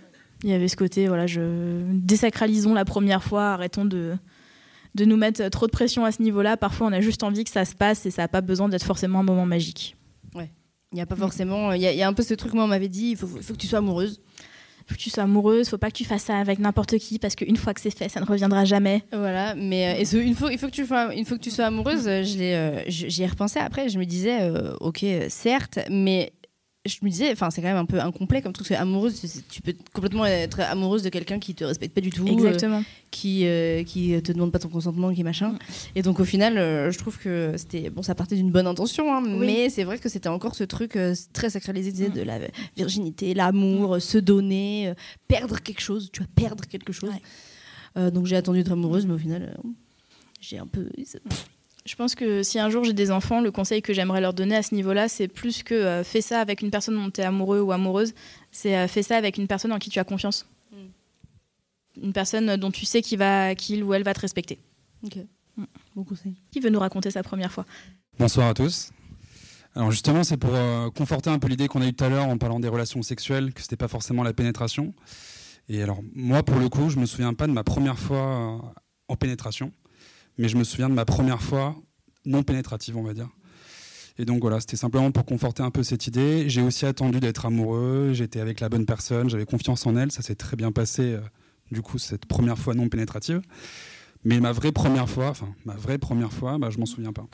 [0.43, 4.17] Il y avait ce côté, voilà, je désacralisons la première fois, arrêtons de,
[4.95, 6.57] de nous mettre trop de pression à ce niveau-là.
[6.57, 8.85] Parfois, on a juste envie que ça se passe et ça n'a pas besoin d'être
[8.85, 9.97] forcément un moment magique.
[10.35, 10.51] Ouais.
[10.93, 11.73] Il n'y a pas forcément.
[11.73, 13.67] Il y, a- un peu ce truc, moi, on m'avait dit il faut que tu
[13.67, 14.23] sois amoureuse.
[14.95, 17.57] Que tu sois amoureuse, faut pas que tu fasses ça avec n'importe qui parce qu'une
[17.57, 19.03] fois que c'est fait, ça ne reviendra jamais.
[19.13, 21.51] Voilà, mais euh, et une fois, il faut que tu sois, une fois que tu
[21.51, 23.89] sois amoureuse, euh, euh, j'y ai repensé après.
[23.89, 26.33] Je me disais, euh, ok, euh, certes, mais
[26.87, 28.67] je me disais, enfin, c'est quand même un peu incomplet comme truc.
[28.67, 32.01] C'est amoureuse, c'est- c'est- tu peux complètement être amoureuse de quelqu'un qui te respecte pas
[32.01, 32.83] du tout, euh, Exactement.
[33.11, 35.59] qui euh, qui te demande pas ton consentement, qui machin.
[35.95, 39.15] Et donc au final, euh, je trouve que c'était bon, ça partait d'une bonne intention,
[39.15, 39.47] hein, Oui.
[39.47, 42.39] mais c'est vrai que c'était encore ce truc euh, très sacralisé sais, de la
[42.77, 44.95] virginité, l'amour, euh, se donner,
[45.29, 46.09] perdre quelque chose.
[46.13, 47.11] Tu vas perdre quelque chose.
[47.97, 49.59] Donc j'ai attendu d'être amoureuse, mais au final,
[50.41, 50.89] j'ai un peu.
[51.87, 54.57] Je pense que si un jour j'ai des enfants, le conseil que j'aimerais leur donner
[54.57, 57.25] à ce niveau-là, c'est plus que euh, fais ça avec une personne dont tu es
[57.25, 58.15] amoureux ou amoureuse,
[58.51, 60.47] c'est euh, fais ça avec une personne en qui tu as confiance.
[62.01, 64.59] Une personne dont tu sais qu'il va, qu'il ou elle va te respecter.
[65.05, 65.19] Ok.
[65.97, 66.35] Bon conseil.
[66.51, 67.67] Qui veut nous raconter sa première fois?
[68.19, 68.93] Bonsoir à tous.
[69.75, 72.27] Alors justement, c'est pour euh, conforter un peu l'idée qu'on a eue tout à l'heure
[72.27, 74.95] en parlant des relations sexuelles, que c'était pas forcément la pénétration.
[75.69, 78.59] Et alors moi, pour le coup, je me souviens pas de ma première fois euh,
[79.09, 79.73] en pénétration,
[80.41, 81.77] mais je me souviens de ma première fois
[82.25, 83.29] non pénétrative, on va dire.
[84.19, 86.49] Et donc voilà, c'était simplement pour conforter un peu cette idée.
[86.49, 90.23] J'ai aussi attendu d'être amoureux, j'étais avec la bonne personne, j'avais confiance en elle, ça
[90.23, 91.21] s'est très bien passé, euh,
[91.71, 93.43] du coup, cette première fois non pénétrative.
[94.25, 97.27] Mais ma vraie première fois, enfin, ma vraie première fois, bah, je m'en souviens pas.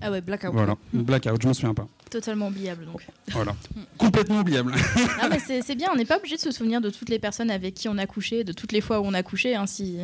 [0.00, 0.52] Ah ouais, blackout.
[0.52, 1.86] Voilà, blackout, je m'en souviens pas.
[2.10, 3.06] Totalement oubliable donc.
[3.32, 3.54] Voilà,
[3.96, 4.74] complètement oubliable.
[5.20, 7.18] Ah, mais c'est c'est bien, on n'est pas obligé de se souvenir de toutes les
[7.18, 9.54] personnes avec qui on a couché, de toutes les fois où on a couché.
[9.54, 9.66] hein.
[9.66, 9.98] Si,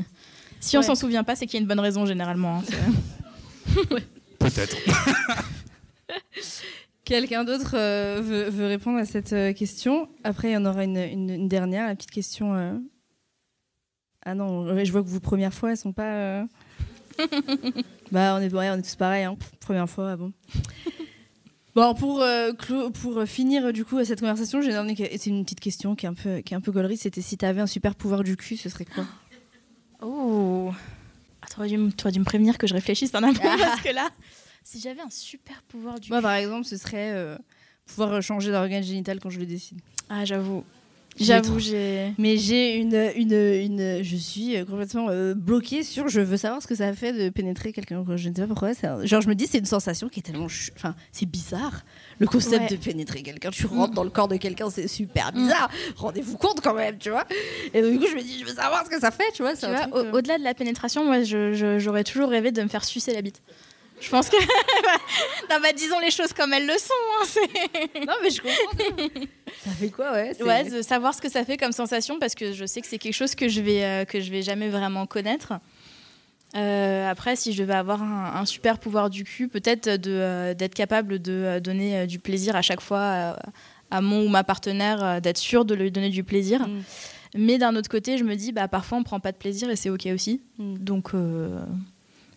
[0.66, 0.86] si on Ouais.
[0.86, 2.58] s'en souvient pas, c'est qu'il y a une bonne raison généralement.
[2.58, 2.64] hein.
[4.38, 4.76] Peut-être.
[7.04, 10.08] Quelqu'un d'autre euh, veut, veut répondre à cette euh, question?
[10.24, 12.54] Après, il y en aura une, une- une dernière, la petite question.
[12.54, 12.74] euh.
[14.24, 16.12] Ah non, je vois que vous, première fois, elles sont pas.
[16.14, 16.44] euh.
[18.10, 19.36] bah, on est, ouais, on est tous pareils, hein.
[19.60, 20.32] Première fois, ah bon.
[21.76, 22.52] Bon, pour, euh,
[23.26, 26.14] finir du coup cette conversation, j'ai demandé que- c'est une petite question qui est un
[26.14, 26.96] peu, qui est un peu gaulerie.
[26.96, 29.04] C'était si tu avais un super pouvoir du cul, ce serait quoi?
[30.09, 30.70] Oh
[31.42, 33.92] ah, T'aurais dû, me- t'aurais dû me prévenir que je réfléchisse en amont parce que
[33.94, 34.09] là,
[34.64, 37.36] si j'avais un super pouvoir du Moi, par exemple, ce serait euh,
[37.86, 39.78] pouvoir changer d'organe génital quand je le décide.
[40.09, 40.64] Ah, j'avoue.
[41.18, 42.12] J'avoue, j'ai.
[42.18, 44.02] Mais j'ai une, une, une.
[44.02, 46.09] Je suis euh, complètement euh, bloquée sur.
[46.09, 48.04] Je veux savoir ce que ça fait de pénétrer quelqu'un.
[48.16, 48.72] Je ne sais pas pourquoi.
[48.82, 50.48] un- Genre, je me dis, c'est une sensation qui est tellement.
[50.48, 51.84] ch- Enfin, c'est bizarre.
[52.18, 52.68] Le concept Ouais.
[52.68, 53.50] de pénétrer quelqu'un.
[53.50, 55.68] Tu rentres dans le corps de quelqu'un, c'est super bizarre.
[55.96, 57.24] Rendez-vous compte quand même, tu vois.
[57.74, 59.42] Et donc, du coup, je me dis, je veux savoir ce que ça fait, tu
[59.42, 59.54] vois.
[59.54, 63.12] Tu au- euh, au-delà de la pénétration, moi, j'aurais toujours rêvé de me faire sucer
[63.12, 63.42] la bite.
[64.00, 64.36] Je pense que.
[65.50, 66.92] non, bah, disons les choses comme elles le sont.
[67.22, 69.14] hein, Non, mais je comprends.
[69.64, 72.52] ça fait quoi, ouais Ouais, de savoir ce que ça fait comme sensation parce que
[72.52, 75.06] je sais que c'est quelque chose que je vais euh, que je vais jamais vraiment
[75.06, 75.54] connaître.
[76.57, 80.54] Euh, après, si je devais avoir un, un super pouvoir du cul, peut-être de euh,
[80.54, 83.32] d'être capable de euh, donner euh, du plaisir à chaque fois euh,
[83.90, 86.66] à mon ou ma partenaire, euh, d'être sûr de lui donner du plaisir.
[86.66, 86.82] Mm.
[87.36, 89.76] Mais d'un autre côté, je me dis, bah parfois on prend pas de plaisir et
[89.76, 90.40] c'est ok aussi.
[90.59, 90.76] Mm.
[90.78, 91.61] Donc, euh,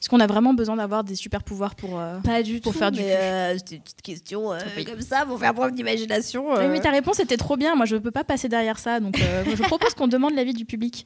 [0.01, 2.79] est-ce qu'on a vraiment besoin d'avoir des super pouvoirs pour euh, Pas du pour tout,
[2.79, 3.11] faire du mais, cul?
[3.13, 6.51] euh, C'était une petite question euh, comme ça pour faire preuve d'imagination.
[6.51, 6.71] Oui, euh.
[6.71, 7.75] mais ta réponse était trop bien.
[7.75, 8.99] Moi, je peux pas passer derrière ça.
[8.99, 11.05] Donc, euh, je propose qu'on demande l'avis du public.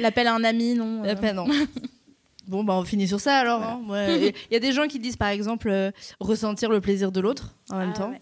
[0.00, 1.06] L'appel à un ami, non euh.
[1.06, 1.46] L'appel, non.
[2.48, 3.60] Bon, bah on finit sur ça alors.
[3.60, 3.80] hein.
[3.88, 4.32] Ouais.
[4.50, 7.56] Il y a des gens qui disent par exemple euh, ressentir le plaisir de l'autre
[7.70, 8.10] en même Ah, temps.
[8.10, 8.18] ouais.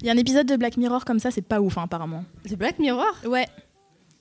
[0.00, 2.24] Il y a un épisode de Black Mirror comme ça, c'est pas ouf hein, apparemment.
[2.46, 3.14] C'est Black Mirror?
[3.26, 3.46] Ouais.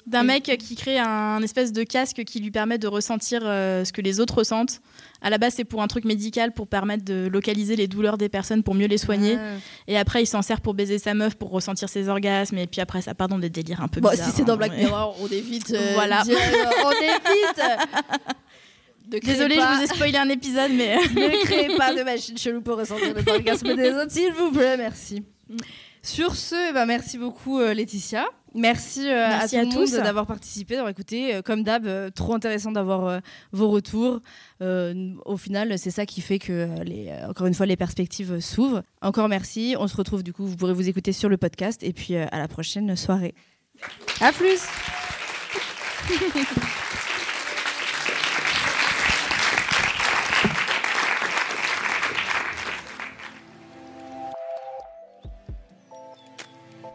[0.05, 3.93] D'un mec qui crée un espèce de casque qui lui permet de ressentir euh, ce
[3.93, 4.81] que les autres ressentent.
[5.21, 8.27] À la base, c'est pour un truc médical pour permettre de localiser les douleurs des
[8.27, 9.37] personnes pour mieux les soigner.
[9.39, 9.55] Ah.
[9.87, 12.57] Et après, il s'en sert pour baiser sa meuf pour ressentir ses orgasmes.
[12.57, 14.27] Et puis après, ça part dans des délires un peu Bon, bizarres.
[14.29, 15.71] si c'est dans hein, Black mais- Mirror, on évite.
[15.71, 16.23] euh, Voilà.
[16.27, 16.35] euh,
[16.85, 17.61] on évite.
[19.23, 20.95] Désolée, pas- je vous ai spoilé un épisode, mais.
[21.15, 24.75] ne créez pas de machine chelou pour ressentir les orgasmes des autres, s'il vous plaît,
[24.77, 25.23] merci.
[26.03, 28.25] Sur ce, eh ben, merci beaucoup euh, Laetitia.
[28.53, 29.93] Merci, euh, Merci à le tous.
[29.93, 31.33] d'avoir participé, d'avoir écouté.
[31.35, 33.19] Euh, Comme d'hab, euh, trop intéressant d'avoir euh,
[33.51, 34.19] vos retours.
[34.61, 38.83] Au final, c'est ça qui fait que, les, encore une fois, les perspectives s'ouvrent.
[39.01, 39.75] Encore merci.
[39.79, 41.81] On se retrouve du coup, vous pourrez vous écouter sur le podcast.
[41.83, 43.33] Et puis à la prochaine soirée.
[44.21, 44.61] À plus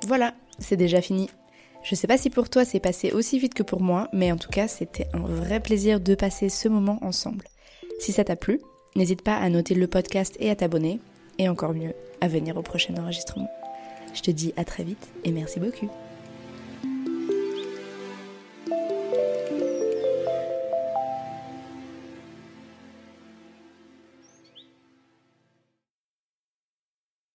[0.09, 1.29] Voilà, c'est déjà fini.
[1.83, 4.39] Je sais pas si pour toi c'est passé aussi vite que pour moi, mais en
[4.39, 7.45] tout cas c'était un vrai plaisir de passer ce moment ensemble.
[8.01, 8.59] Si ça t'a plu,
[8.97, 10.99] n'hésite pas à noter le podcast et à t'abonner,
[11.37, 11.93] et encore mieux,
[12.23, 13.51] à venir au prochain enregistrement.
[14.15, 15.91] Je te dis à très vite et merci beaucoup.